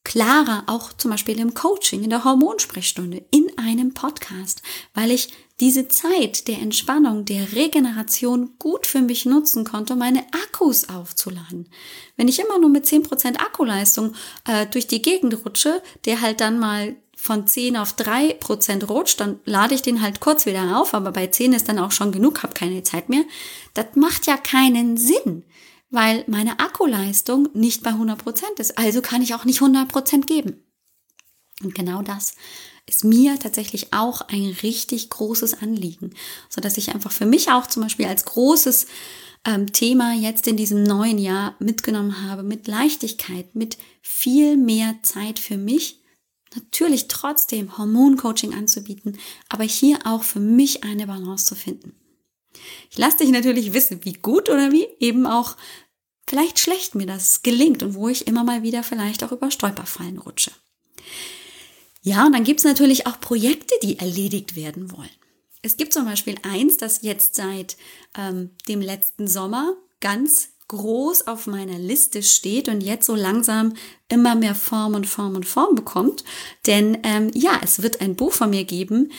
klarer, 0.09 0.64
auch 0.68 0.94
zum 0.94 1.11
Beispiel 1.11 1.38
im 1.38 1.53
Coaching, 1.53 2.03
in 2.03 2.09
der 2.09 2.25
Hormonsprechstunde, 2.25 3.27
in 3.31 3.47
einem 3.59 3.92
Podcast, 3.92 4.62
weil 4.94 5.11
ich 5.11 5.29
diese 5.61 5.88
Zeit 5.88 6.49
der 6.49 6.61
Entspannung, 6.61 7.27
der 7.27 7.53
Regeneration 7.53 8.55
gut 8.59 8.87
für 8.87 9.03
mich 9.03 9.27
nutzen 9.27 9.64
konnte, 9.64 9.97
meine 9.97 10.25
Akkus 10.33 10.88
aufzuladen. 10.88 11.68
Wenn 12.16 12.27
ich 12.27 12.38
immer 12.40 12.59
nur 12.59 12.71
mit 12.71 12.87
10% 12.87 13.37
Akkuleistung 13.37 14.14
äh, 14.47 14.66
durch 14.66 14.87
die 14.87 15.03
Gegend 15.03 15.44
rutsche, 15.44 15.83
der 16.07 16.23
halt 16.23 16.40
dann 16.40 16.59
mal 16.59 16.97
von 17.14 17.47
10 17.47 17.77
auf 17.77 17.94
3% 17.94 18.87
rutscht, 18.87 19.21
dann 19.21 19.40
lade 19.44 19.75
ich 19.75 19.83
den 19.83 20.01
halt 20.01 20.21
kurz 20.21 20.47
wieder 20.47 20.81
auf, 20.81 20.94
aber 20.94 21.12
bei 21.12 21.27
10 21.27 21.53
ist 21.53 21.68
dann 21.68 21.79
auch 21.79 21.92
schon 21.92 22.12
genug, 22.12 22.42
habe 22.42 22.55
keine 22.55 22.83
Zeit 22.83 23.11
mehr. 23.11 23.25
Das 23.75 23.88
macht 23.94 24.27
ja 24.27 24.38
keinen 24.38 24.97
Sinn 24.97 25.44
weil 25.90 26.24
meine 26.27 26.61
Akkuleistung 26.61 27.48
nicht 27.55 27.83
bei 27.83 27.90
100% 27.90 28.59
ist. 28.59 28.79
Also 28.79 29.03
kann 29.03 29.22
ich 29.22 29.35
auch 29.35 29.44
nicht 29.44 29.61
100% 29.61 30.27
geben. 30.27 30.62
Und 31.62 31.74
genau 31.74 32.03
das 32.03 32.35
ist 32.87 33.05
mir 33.05 33.38
tatsächlich 33.38 33.92
auch 33.92 34.22
ein 34.22 34.57
richtig 34.62 35.11
großes 35.11 35.61
Anliegen, 35.62 36.14
so 36.48 36.61
dass 36.61 36.79
ich 36.79 36.94
einfach 36.94 37.12
für 37.12 37.27
mich 37.27 37.51
auch 37.51 37.66
zum 37.66 37.83
Beispiel 37.83 38.07
als 38.07 38.24
großes 38.24 38.87
ähm, 39.44 39.72
Thema 39.72 40.14
jetzt 40.14 40.46
in 40.46 40.57
diesem 40.57 40.83
neuen 40.83 41.18
Jahr 41.18 41.55
mitgenommen 41.59 42.22
habe, 42.29 42.42
mit 42.42 42.66
Leichtigkeit, 42.66 43.55
mit 43.55 43.79
viel 44.03 44.57
mehr 44.57 44.96
Zeit 45.03 45.38
für 45.38 45.57
mich, 45.57 46.01
natürlich 46.55 47.09
trotzdem 47.09 47.77
Hormoncoaching 47.77 48.55
anzubieten, 48.55 49.18
aber 49.48 49.64
hier 49.64 49.98
auch 50.05 50.22
für 50.22 50.40
mich 50.40 50.85
eine 50.85 51.07
Balance 51.07 51.44
zu 51.44 51.55
finden. 51.55 51.94
Ich 52.90 52.99
lasse 52.99 53.18
dich 53.18 53.31
natürlich 53.31 53.73
wissen, 53.73 54.05
wie 54.05 54.14
gut 54.14 54.49
oder 54.49 54.73
wie 54.73 54.87
eben 55.01 55.27
auch 55.27 55.57
vielleicht 56.29 56.59
schlecht 56.59 56.94
mir 56.94 57.07
das 57.07 57.42
gelingt 57.42 57.83
und 57.83 57.94
wo 57.94 58.09
ich 58.09 58.27
immer 58.27 58.44
mal 58.44 58.62
wieder 58.62 58.83
vielleicht 58.83 59.25
auch 59.25 59.33
über 59.33 59.51
Stolperfallen 59.51 60.18
rutsche. 60.18 60.53
Ja, 62.03 62.27
und 62.27 62.33
dann 62.33 62.44
gibt 62.44 62.61
es 62.61 62.64
natürlich 62.64 63.07
auch 63.07 63.21
Projekte, 63.21 63.75
die 63.83 63.99
erledigt 63.99 64.57
werden 64.57 64.92
wollen. 64.92 65.09
Es 65.62 65.77
gibt 65.77 65.92
zum 65.92 66.05
Beispiel 66.05 66.37
eins, 66.42 66.77
das 66.77 67.03
jetzt 67.03 67.35
seit 67.35 67.77
ähm, 68.16 68.51
dem 68.68 68.81
letzten 68.81 69.27
Sommer 69.27 69.75
ganz 70.01 70.51
groß 70.68 71.27
auf 71.27 71.47
meiner 71.47 71.79
Liste 71.79 72.23
steht 72.23 72.68
und 72.68 72.83
jetzt 72.83 73.07
so 73.07 73.14
langsam 73.14 73.75
immer 74.09 74.35
mehr 74.35 74.55
Form 74.55 74.94
und 74.94 75.07
Form 75.07 75.35
und 75.35 75.47
Form 75.47 75.75
bekommt. 75.75 76.25
Denn 76.66 76.99
ähm, 77.03 77.31
ja, 77.35 77.59
es 77.62 77.83
wird 77.83 78.01
ein 78.01 78.14
Buch 78.14 78.33
von 78.33 78.51
mir 78.51 78.64
geben, 78.64 79.11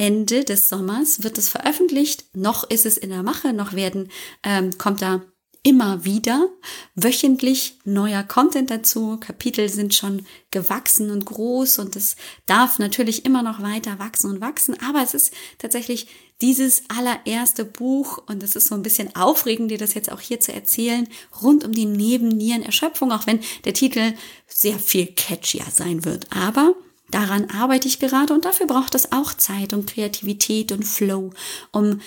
Ende 0.00 0.44
des 0.44 0.70
Sommers 0.70 1.22
wird 1.24 1.36
es 1.36 1.50
veröffentlicht. 1.50 2.24
Noch 2.34 2.64
ist 2.64 2.86
es 2.86 2.96
in 2.96 3.10
der 3.10 3.22
Mache, 3.22 3.52
noch 3.52 3.74
werden, 3.74 4.10
ähm, 4.42 4.78
kommt 4.78 5.02
da 5.02 5.20
immer 5.62 6.06
wieder 6.06 6.48
wöchentlich 6.94 7.78
neuer 7.84 8.22
Content 8.22 8.70
dazu. 8.70 9.18
Kapitel 9.20 9.68
sind 9.68 9.94
schon 9.94 10.24
gewachsen 10.50 11.10
und 11.10 11.26
groß 11.26 11.80
und 11.80 11.96
es 11.96 12.16
darf 12.46 12.78
natürlich 12.78 13.26
immer 13.26 13.42
noch 13.42 13.62
weiter 13.62 13.98
wachsen 13.98 14.30
und 14.30 14.40
wachsen. 14.40 14.74
Aber 14.80 15.02
es 15.02 15.12
ist 15.12 15.34
tatsächlich 15.58 16.06
dieses 16.40 16.84
allererste 16.88 17.66
Buch 17.66 18.22
und 18.26 18.42
es 18.42 18.56
ist 18.56 18.68
so 18.68 18.74
ein 18.74 18.82
bisschen 18.82 19.14
aufregend, 19.14 19.70
dir 19.70 19.76
das 19.76 19.92
jetzt 19.92 20.10
auch 20.10 20.20
hier 20.20 20.40
zu 20.40 20.54
erzählen, 20.54 21.06
rund 21.42 21.62
um 21.62 21.72
die 21.72 21.84
Nebennierenerschöpfung, 21.84 23.12
auch 23.12 23.26
wenn 23.26 23.40
der 23.66 23.74
Titel 23.74 24.14
sehr 24.46 24.78
viel 24.78 25.08
catchier 25.08 25.66
sein 25.70 26.06
wird. 26.06 26.26
Aber 26.34 26.74
Daran 27.10 27.50
arbeite 27.50 27.88
ich 27.88 27.98
gerade 27.98 28.32
und 28.32 28.44
dafür 28.44 28.66
braucht 28.66 28.94
es 28.94 29.12
auch 29.12 29.34
Zeit 29.34 29.72
und 29.72 29.88
Kreativität 29.88 30.72
und 30.72 30.84
Flow, 30.84 31.30
um 31.72 32.00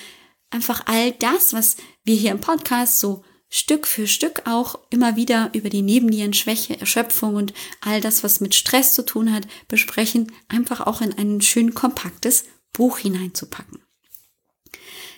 einfach 0.50 0.86
all 0.86 1.12
das, 1.13 1.54
was 1.54 1.78
wir 2.04 2.16
hier 2.16 2.32
im 2.32 2.39
Podcast 2.39 3.00
so 3.00 3.24
Stück 3.50 3.86
für 3.86 4.08
Stück 4.08 4.44
auch 4.46 4.80
immer 4.89 5.16
wieder 5.16 5.52
über 5.54 5.70
die 5.70 5.84
Nebennierenschwäche, 5.84 6.80
Erschöpfung 6.80 7.36
und 7.36 7.54
all 7.82 8.02
das, 8.02 8.24
was 8.24 8.39
mit 8.39 8.56
Stress 8.56 8.96
zu 8.96 9.06
tun 9.06 9.32
hat, 9.32 9.48
besprechen, 9.68 10.32
einfach 10.48 10.82
auch 10.82 11.02
in 11.02 11.13
ein 11.13 11.39
schön 11.42 11.76
kompaktes 11.76 12.46
Buch 12.72 12.98
hineinzupacken. 12.98 13.80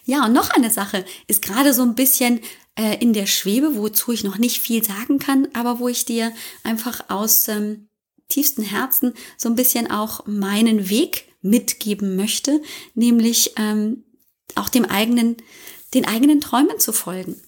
Ja, 0.03 0.25
und 0.25 0.33
noch 0.33 0.49
eine 0.49 0.69
Sache 0.69 1.05
ist 1.27 1.41
gerade 1.41 1.73
so 1.73 1.81
ein 1.81 1.95
bisschen 1.95 2.41
äh, 2.77 2.97
in 2.99 3.13
der 3.13 3.25
Schwebe, 3.25 3.77
wozu 3.77 4.11
ich 4.11 4.25
noch 4.25 4.37
nicht 4.37 4.59
viel 4.59 4.83
sagen 4.83 5.17
kann, 5.17 5.47
aber 5.53 5.79
wo 5.79 5.87
ich 5.87 6.03
dir 6.03 6.33
einfach 6.63 7.09
aus 7.09 7.47
ähm, 7.47 7.87
tiefsten 8.29 8.63
Herzen 8.63 9.13
so 9.37 9.49
ein 9.49 9.55
bisschen 9.55 9.89
auch 9.89 10.25
meinen 10.25 10.89
Weg 10.89 11.29
mitgeben 11.41 12.15
möchte, 12.15 12.61
nämlich 12.95 13.53
ähm, 13.57 14.03
auch 14.55 14.69
dem 14.69 14.85
eigenen, 14.85 15.37
den 15.93 16.05
eigenen 16.05 16.41
Träumen 16.41 16.79
zu 16.79 16.91
folgen. 16.91 17.41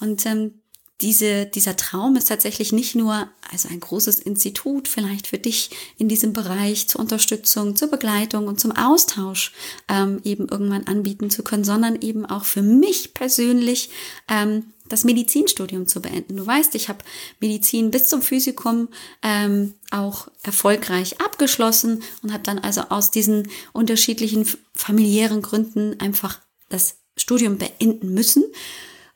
Und 0.00 0.26
ähm, 0.26 0.60
diese, 1.00 1.46
dieser 1.46 1.76
Traum 1.76 2.16
ist 2.16 2.28
tatsächlich 2.28 2.72
nicht 2.72 2.94
nur 2.94 3.28
also 3.50 3.68
ein 3.68 3.80
großes 3.80 4.20
Institut 4.20 4.88
vielleicht 4.88 5.26
für 5.26 5.38
dich 5.38 5.70
in 5.98 6.08
diesem 6.08 6.32
Bereich 6.32 6.88
zur 6.88 7.00
Unterstützung, 7.00 7.76
zur 7.76 7.88
Begleitung 7.88 8.46
und 8.46 8.60
zum 8.60 8.72
Austausch 8.72 9.52
ähm, 9.88 10.20
eben 10.24 10.48
irgendwann 10.48 10.86
anbieten 10.86 11.30
zu 11.30 11.42
können, 11.42 11.64
sondern 11.64 12.00
eben 12.00 12.24
auch 12.24 12.44
für 12.44 12.62
mich 12.62 13.12
persönlich 13.12 13.90
ähm, 14.28 14.73
das 14.88 15.04
Medizinstudium 15.04 15.86
zu 15.86 16.02
beenden. 16.02 16.36
Du 16.36 16.46
weißt, 16.46 16.74
ich 16.74 16.88
habe 16.88 17.04
Medizin 17.40 17.90
bis 17.90 18.06
zum 18.06 18.20
Physikum 18.20 18.88
ähm, 19.22 19.74
auch 19.90 20.28
erfolgreich 20.42 21.20
abgeschlossen 21.20 22.02
und 22.22 22.32
habe 22.32 22.42
dann 22.42 22.58
also 22.58 22.82
aus 22.90 23.10
diesen 23.10 23.48
unterschiedlichen 23.72 24.46
familiären 24.74 25.40
Gründen 25.40 25.98
einfach 26.00 26.40
das 26.68 26.96
Studium 27.16 27.58
beenden 27.58 28.12
müssen. 28.12 28.44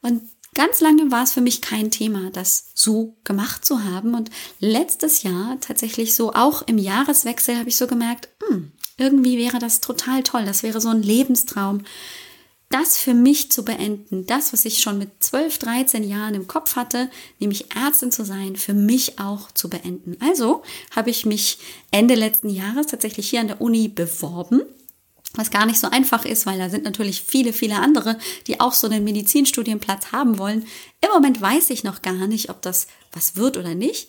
Und 0.01 0.23
ganz 0.55 0.81
lange 0.81 1.11
war 1.11 1.25
es 1.25 1.33
für 1.33 1.41
mich 1.43 1.61
kein 1.61 1.91
Thema, 1.91 2.31
das 2.31 2.71
so 2.75 3.17
gemacht 3.25 3.65
zu 3.65 3.85
haben. 3.85 4.15
Und 4.15 4.31
letztes 4.61 5.23
Jahr 5.23 5.59
tatsächlich 5.61 6.15
so 6.15 6.33
auch 6.33 6.63
im 6.63 6.79
Jahreswechsel 6.79 7.59
habe 7.59 7.69
ich 7.69 7.77
so 7.77 7.87
gemerkt, 7.87 8.29
hm, 8.49 8.73
irgendwie 8.97 9.39
wäre 9.39 9.59
das 9.59 9.81
total 9.81 10.23
toll. 10.23 10.45
Das 10.45 10.63
wäre 10.63 10.81
so 10.81 10.89
ein 10.89 11.03
Lebenstraum, 11.03 11.83
das 12.71 12.99
für 12.99 13.15
mich 13.15 13.51
zu 13.51 13.65
beenden, 13.65 14.27
das, 14.27 14.53
was 14.53 14.65
ich 14.65 14.81
schon 14.81 14.99
mit 14.99 15.23
12, 15.23 15.59
13 15.59 16.05
Jahren 16.05 16.35
im 16.35 16.47
Kopf 16.47 16.77
hatte, 16.77 17.11
nämlich 17.39 17.75
Ärztin 17.75 18.13
zu 18.13 18.25
sein, 18.25 18.57
für 18.57 18.75
mich 18.75 19.19
auch 19.19 19.51
zu 19.53 19.71
beenden. 19.71 20.17
Also 20.21 20.63
habe 20.95 21.11
ich 21.11 21.25
mich 21.25 21.59
Ende 21.91 22.15
letzten 22.15 22.51
Jahres 22.51 22.87
tatsächlich 22.87 23.31
hier 23.31 23.41
an 23.41 23.49
der 23.49 23.61
Uni 23.61 23.89
beworben 23.89 24.63
was 25.35 25.51
gar 25.51 25.67
nicht 25.67 25.79
so 25.79 25.89
einfach 25.91 26.25
ist, 26.25 26.47
weil 26.47 26.59
da 26.59 26.71
sind 26.71 26.85
natürlich 26.85 27.23
viele, 27.23 27.53
viele 27.53 27.77
andere, 27.77 28.19
die 28.47 28.61
auch 28.61 28.73
so 28.73 28.87
einen 28.87 29.05
Medizinstudienplatz 29.05 30.13
haben 30.13 30.39
wollen. 30.39 30.67
Im 31.01 31.11
Moment 31.13 31.41
weiß 31.41 31.71
ich 31.71 31.85
noch 31.85 32.03
gar 32.03 32.27
nicht, 32.27 32.51
ob 32.51 32.63
das 32.63 32.87
was 33.13 33.37
wird 33.37 33.57
oder 33.57 33.75
nicht, 33.75 34.09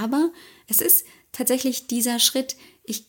aber 0.00 0.30
es 0.66 0.80
ist 0.80 1.04
tatsächlich 1.32 1.86
dieser 1.86 2.18
Schritt, 2.18 2.56
ich 2.84 3.06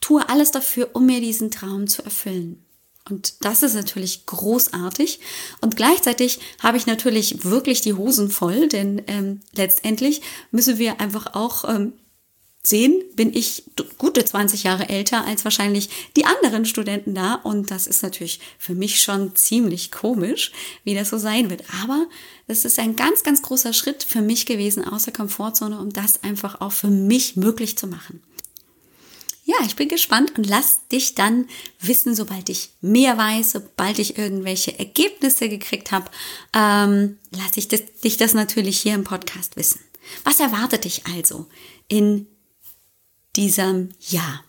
tue 0.00 0.28
alles 0.28 0.50
dafür, 0.50 0.90
um 0.92 1.06
mir 1.06 1.20
diesen 1.20 1.50
Traum 1.50 1.88
zu 1.88 2.04
erfüllen. 2.04 2.64
Und 3.10 3.44
das 3.44 3.62
ist 3.62 3.74
natürlich 3.74 4.26
großartig. 4.26 5.20
Und 5.60 5.76
gleichzeitig 5.76 6.40
habe 6.60 6.76
ich 6.76 6.86
natürlich 6.86 7.44
wirklich 7.44 7.80
die 7.80 7.94
Hosen 7.94 8.30
voll, 8.30 8.68
denn 8.68 9.02
ähm, 9.06 9.40
letztendlich 9.54 10.22
müssen 10.50 10.78
wir 10.78 11.00
einfach 11.00 11.34
auch 11.34 11.68
ähm, 11.68 11.92
sehen, 12.62 13.02
bin 13.14 13.34
ich 13.34 13.64
gute 13.98 14.24
20 14.24 14.64
Jahre 14.64 14.88
älter 14.88 15.24
als 15.24 15.44
wahrscheinlich 15.44 15.88
die 16.16 16.24
anderen 16.24 16.64
Studenten 16.64 17.14
da. 17.14 17.34
Und 17.34 17.70
das 17.70 17.86
ist 17.86 18.02
natürlich 18.02 18.40
für 18.58 18.74
mich 18.74 19.00
schon 19.00 19.34
ziemlich 19.34 19.90
komisch, 19.90 20.52
wie 20.84 20.94
das 20.94 21.10
so 21.10 21.18
sein 21.18 21.50
wird. 21.50 21.62
Aber 21.82 22.06
das 22.46 22.64
ist 22.64 22.78
ein 22.78 22.96
ganz, 22.96 23.22
ganz 23.22 23.42
großer 23.42 23.72
Schritt 23.72 24.02
für 24.02 24.20
mich 24.20 24.46
gewesen 24.46 24.84
aus 24.84 25.04
der 25.04 25.12
Komfortzone, 25.12 25.78
um 25.78 25.92
das 25.92 26.22
einfach 26.22 26.60
auch 26.60 26.72
für 26.72 26.88
mich 26.88 27.36
möglich 27.36 27.78
zu 27.78 27.86
machen. 27.86 28.22
Ja, 29.48 29.56
ich 29.64 29.76
bin 29.76 29.88
gespannt 29.88 30.36
und 30.36 30.46
lass 30.46 30.86
dich 30.88 31.14
dann 31.14 31.48
wissen, 31.80 32.14
sobald 32.14 32.50
ich 32.50 32.68
mehr 32.82 33.16
weiß, 33.16 33.52
sobald 33.52 33.98
ich 33.98 34.18
irgendwelche 34.18 34.78
Ergebnisse 34.78 35.48
gekriegt 35.48 35.90
habe, 35.90 36.10
ähm, 36.52 37.16
lasse 37.30 37.58
ich 37.58 37.66
das, 37.66 37.80
dich 38.04 38.18
das 38.18 38.34
natürlich 38.34 38.78
hier 38.78 38.92
im 38.92 39.04
Podcast 39.04 39.56
wissen. 39.56 39.80
Was 40.22 40.38
erwartet 40.38 40.84
dich 40.84 41.06
also 41.06 41.46
in 41.88 42.26
diesem 43.36 43.88
Jahr? 44.00 44.44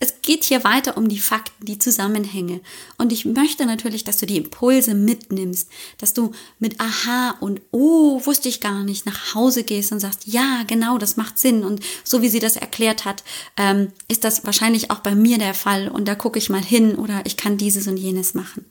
Es 0.00 0.22
geht 0.22 0.44
hier 0.44 0.62
weiter 0.62 0.96
um 0.96 1.08
die 1.08 1.18
Fakten, 1.18 1.64
die 1.64 1.78
Zusammenhänge. 1.78 2.60
Und 2.98 3.12
ich 3.12 3.24
möchte 3.24 3.66
natürlich, 3.66 4.04
dass 4.04 4.18
du 4.18 4.26
die 4.26 4.36
Impulse 4.36 4.94
mitnimmst, 4.94 5.68
dass 5.98 6.14
du 6.14 6.32
mit 6.60 6.80
Aha 6.80 7.36
und 7.40 7.60
Oh, 7.72 8.24
wusste 8.24 8.48
ich 8.48 8.60
gar 8.60 8.84
nicht, 8.84 9.06
nach 9.06 9.34
Hause 9.34 9.64
gehst 9.64 9.90
und 9.90 9.98
sagst, 9.98 10.26
ja, 10.26 10.62
genau, 10.68 10.98
das 10.98 11.16
macht 11.16 11.38
Sinn. 11.38 11.64
Und 11.64 11.82
so 12.04 12.22
wie 12.22 12.28
sie 12.28 12.38
das 12.38 12.56
erklärt 12.56 13.04
hat, 13.04 13.24
ähm, 13.56 13.92
ist 14.06 14.22
das 14.22 14.44
wahrscheinlich 14.44 14.90
auch 14.92 15.00
bei 15.00 15.16
mir 15.16 15.38
der 15.38 15.54
Fall. 15.54 15.88
Und 15.88 16.06
da 16.06 16.14
gucke 16.14 16.38
ich 16.38 16.48
mal 16.48 16.62
hin 16.62 16.94
oder 16.94 17.22
ich 17.24 17.36
kann 17.36 17.56
dieses 17.56 17.88
und 17.88 17.96
jenes 17.96 18.34
machen. 18.34 18.66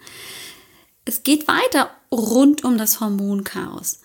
Es 1.03 1.23
geht 1.23 1.47
weiter 1.47 1.91
rund 2.11 2.63
um 2.63 2.77
das 2.77 3.01
Hormonchaos. 3.01 3.99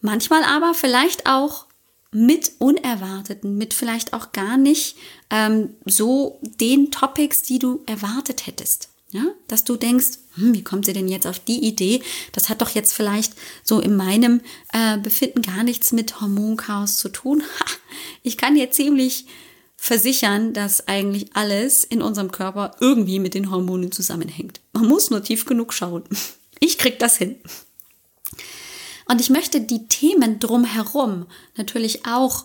Manchmal 0.00 0.44
aber 0.44 0.74
vielleicht 0.74 1.26
auch 1.26 1.67
mit 2.10 2.52
Unerwarteten, 2.58 3.58
mit 3.58 3.74
vielleicht 3.74 4.12
auch 4.12 4.32
gar 4.32 4.56
nicht 4.56 4.96
ähm, 5.30 5.74
so 5.84 6.38
den 6.42 6.90
Topics, 6.90 7.42
die 7.42 7.58
du 7.58 7.82
erwartet 7.86 8.46
hättest. 8.46 8.88
Ja, 9.10 9.24
dass 9.46 9.64
du 9.64 9.76
denkst, 9.76 10.18
hm, 10.34 10.52
wie 10.52 10.62
kommt 10.62 10.84
sie 10.84 10.92
denn 10.92 11.08
jetzt 11.08 11.26
auf 11.26 11.38
die 11.38 11.66
Idee? 11.66 12.02
Das 12.32 12.50
hat 12.50 12.60
doch 12.60 12.68
jetzt 12.70 12.92
vielleicht 12.92 13.32
so 13.64 13.80
in 13.80 13.96
meinem 13.96 14.42
äh, 14.74 14.98
Befinden 14.98 15.40
gar 15.40 15.64
nichts 15.64 15.92
mit 15.92 16.20
Hormonchaos 16.20 16.98
zu 16.98 17.08
tun. 17.08 17.42
Ha, 17.60 17.64
ich 18.22 18.36
kann 18.36 18.54
dir 18.54 18.70
ziemlich 18.70 19.24
versichern, 19.78 20.52
dass 20.52 20.88
eigentlich 20.88 21.34
alles 21.34 21.84
in 21.84 22.02
unserem 22.02 22.32
Körper 22.32 22.76
irgendwie 22.80 23.18
mit 23.18 23.32
den 23.32 23.50
Hormonen 23.50 23.92
zusammenhängt. 23.92 24.60
Man 24.74 24.88
muss 24.88 25.08
nur 25.08 25.22
tief 25.22 25.46
genug 25.46 25.72
schauen. 25.72 26.04
Ich 26.60 26.76
krieg 26.76 26.98
das 26.98 27.16
hin. 27.16 27.36
Und 29.10 29.20
ich 29.20 29.30
möchte 29.30 29.60
die 29.60 29.88
Themen 29.88 30.38
drumherum 30.38 31.26
natürlich 31.56 32.06
auch 32.06 32.44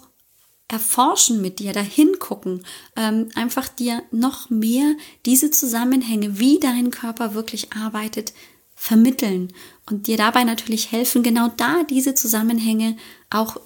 erforschen 0.70 1.42
mit 1.42 1.60
dir, 1.60 1.74
dahin 1.74 2.18
gucken, 2.20 2.66
ähm, 2.96 3.30
einfach 3.36 3.68
dir 3.68 4.02
noch 4.12 4.50
mehr 4.50 4.96
diese 5.26 5.52
Zusammenhänge, 5.52 6.40
wie 6.40 6.60
dein 6.60 6.90
Körper 6.90 7.34
wirklich 7.36 7.74
arbeitet, 7.74 8.34
vermitteln 8.76 9.54
und 9.90 10.08
dir 10.08 10.18
dabei 10.18 10.44
natürlich 10.44 10.92
helfen, 10.92 11.22
genau 11.22 11.52
da 11.58 11.84
diese 11.84 12.16
Zusammenhänge 12.16 12.98
auch 13.30 13.58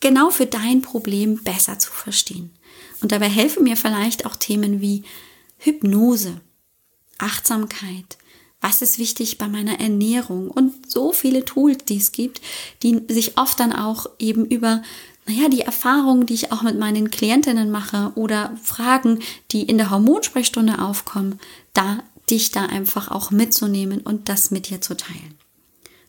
genau 0.00 0.30
für 0.30 0.46
dein 0.46 0.82
Problem 0.82 1.42
besser 1.42 1.78
zu 1.78 1.90
verstehen. 1.90 2.50
Und 3.00 3.10
dabei 3.12 3.28
helfen 3.28 3.64
mir 3.64 3.76
vielleicht 3.76 4.26
auch 4.26 4.36
Themen 4.36 4.80
wie 4.80 5.02
Hypnose, 5.58 6.40
Achtsamkeit, 7.18 8.18
was 8.64 8.80
ist 8.80 8.98
wichtig 8.98 9.36
bei 9.36 9.46
meiner 9.46 9.78
Ernährung 9.78 10.50
und 10.50 10.90
so 10.90 11.12
viele 11.12 11.44
Tools, 11.44 11.84
die 11.84 11.98
es 11.98 12.12
gibt, 12.12 12.40
die 12.82 13.02
sich 13.08 13.36
oft 13.36 13.60
dann 13.60 13.74
auch 13.74 14.06
eben 14.18 14.46
über 14.46 14.82
naja, 15.26 15.50
die 15.50 15.60
Erfahrungen, 15.60 16.24
die 16.24 16.32
ich 16.32 16.50
auch 16.50 16.62
mit 16.62 16.78
meinen 16.78 17.10
Klientinnen 17.10 17.70
mache 17.70 18.12
oder 18.14 18.56
Fragen, 18.62 19.20
die 19.50 19.64
in 19.64 19.76
der 19.76 19.90
Hormonsprechstunde 19.90 20.78
aufkommen, 20.78 21.38
da 21.74 22.02
dich 22.30 22.52
da 22.52 22.64
einfach 22.64 23.10
auch 23.10 23.30
mitzunehmen 23.30 24.00
und 24.00 24.30
das 24.30 24.50
mit 24.50 24.70
dir 24.70 24.80
zu 24.80 24.96
teilen. 24.96 25.34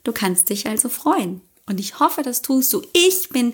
Du 0.05 0.13
kannst 0.13 0.49
dich 0.49 0.67
also 0.67 0.87
freuen. 0.87 1.41
Und 1.67 1.79
ich 1.79 1.99
hoffe, 1.99 2.23
das 2.23 2.41
tust 2.41 2.71
du. 2.73 2.83
Ich 2.93 3.29
bin 3.29 3.53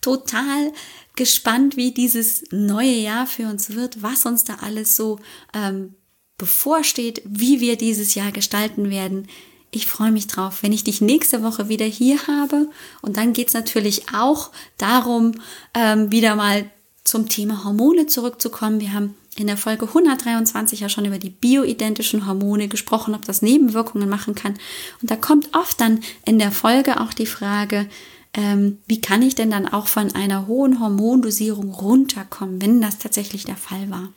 total 0.00 0.72
gespannt, 1.16 1.76
wie 1.76 1.92
dieses 1.92 2.44
neue 2.50 2.96
Jahr 2.96 3.26
für 3.26 3.44
uns 3.44 3.70
wird, 3.70 4.02
was 4.02 4.26
uns 4.26 4.44
da 4.44 4.56
alles 4.56 4.96
so 4.96 5.20
ähm, 5.54 5.94
bevorsteht, 6.42 7.22
wie 7.24 7.60
wir 7.60 7.76
dieses 7.76 8.16
Jahr 8.16 8.32
gestalten 8.32 8.90
werden. 8.90 9.28
Ich 9.70 9.86
freue 9.86 10.10
mich 10.10 10.26
drauf, 10.26 10.64
wenn 10.64 10.72
ich 10.72 10.82
dich 10.82 11.00
nächste 11.00 11.44
Woche 11.44 11.68
wieder 11.68 11.84
hier 11.84 12.26
habe. 12.26 12.68
Und 13.00 13.16
dann 13.16 13.32
geht 13.32 13.46
es 13.46 13.54
natürlich 13.54 14.12
auch 14.12 14.50
darum, 14.76 15.34
ähm, 15.72 16.10
wieder 16.10 16.34
mal 16.34 16.68
zum 17.04 17.28
Thema 17.28 17.62
Hormone 17.62 18.08
zurückzukommen. 18.08 18.80
Wir 18.80 18.92
haben 18.92 19.14
in 19.36 19.46
der 19.46 19.56
Folge 19.56 19.86
123 19.86 20.80
ja 20.80 20.88
schon 20.88 21.04
über 21.04 21.18
die 21.18 21.30
bioidentischen 21.30 22.26
Hormone 22.26 22.66
gesprochen, 22.66 23.14
ob 23.14 23.24
das 23.24 23.40
Nebenwirkungen 23.40 24.08
machen 24.08 24.34
kann. 24.34 24.54
Und 25.00 25.12
da 25.12 25.14
kommt 25.14 25.54
oft 25.54 25.80
dann 25.80 26.00
in 26.24 26.40
der 26.40 26.50
Folge 26.50 27.00
auch 27.00 27.12
die 27.12 27.26
Frage, 27.26 27.88
ähm, 28.34 28.78
wie 28.88 29.00
kann 29.00 29.22
ich 29.22 29.36
denn 29.36 29.52
dann 29.52 29.68
auch 29.68 29.86
von 29.86 30.12
einer 30.16 30.48
hohen 30.48 30.80
Hormondosierung 30.80 31.70
runterkommen, 31.70 32.60
wenn 32.60 32.80
das 32.80 32.98
tatsächlich 32.98 33.44
der 33.44 33.56
Fall 33.56 33.90
war. 33.90 34.08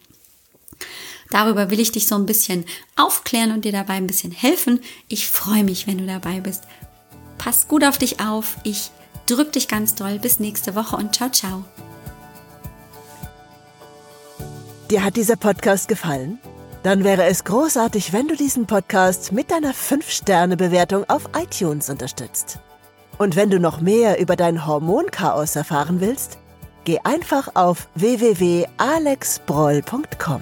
Darüber 1.35 1.69
will 1.69 1.79
ich 1.81 1.91
dich 1.91 2.07
so 2.07 2.15
ein 2.15 2.25
bisschen 2.25 2.63
aufklären 2.95 3.51
und 3.51 3.65
dir 3.65 3.73
dabei 3.73 3.95
ein 3.95 4.07
bisschen 4.07 4.31
helfen. 4.31 4.79
Ich 5.09 5.27
freue 5.27 5.65
mich, 5.65 5.85
wenn 5.85 5.97
du 5.97 6.05
dabei 6.05 6.39
bist. 6.39 6.63
Pass 7.37 7.67
gut 7.67 7.83
auf 7.83 7.97
dich 7.97 8.21
auf. 8.21 8.55
Ich 8.63 8.89
drück 9.25 9.51
dich 9.51 9.67
ganz 9.67 9.95
doll. 9.95 10.17
Bis 10.17 10.39
nächste 10.39 10.75
Woche 10.75 10.95
und 10.95 11.13
ciao, 11.13 11.29
ciao. 11.29 11.65
Dir 14.89 15.03
hat 15.03 15.17
dieser 15.17 15.35
Podcast 15.35 15.89
gefallen? 15.89 16.39
Dann 16.83 17.03
wäre 17.03 17.25
es 17.25 17.43
großartig, 17.43 18.13
wenn 18.13 18.29
du 18.29 18.37
diesen 18.37 18.65
Podcast 18.65 19.33
mit 19.33 19.51
deiner 19.51 19.73
5-Sterne-Bewertung 19.73 21.03
auf 21.09 21.23
iTunes 21.37 21.89
unterstützt. 21.89 22.59
Und 23.17 23.35
wenn 23.35 23.49
du 23.49 23.59
noch 23.59 23.81
mehr 23.81 24.21
über 24.21 24.37
dein 24.37 24.65
Hormonchaos 24.65 25.57
erfahren 25.57 25.99
willst, 25.99 26.37
geh 26.85 26.99
einfach 27.03 27.49
auf 27.55 27.89
www.alexbroll.com. 27.95 30.41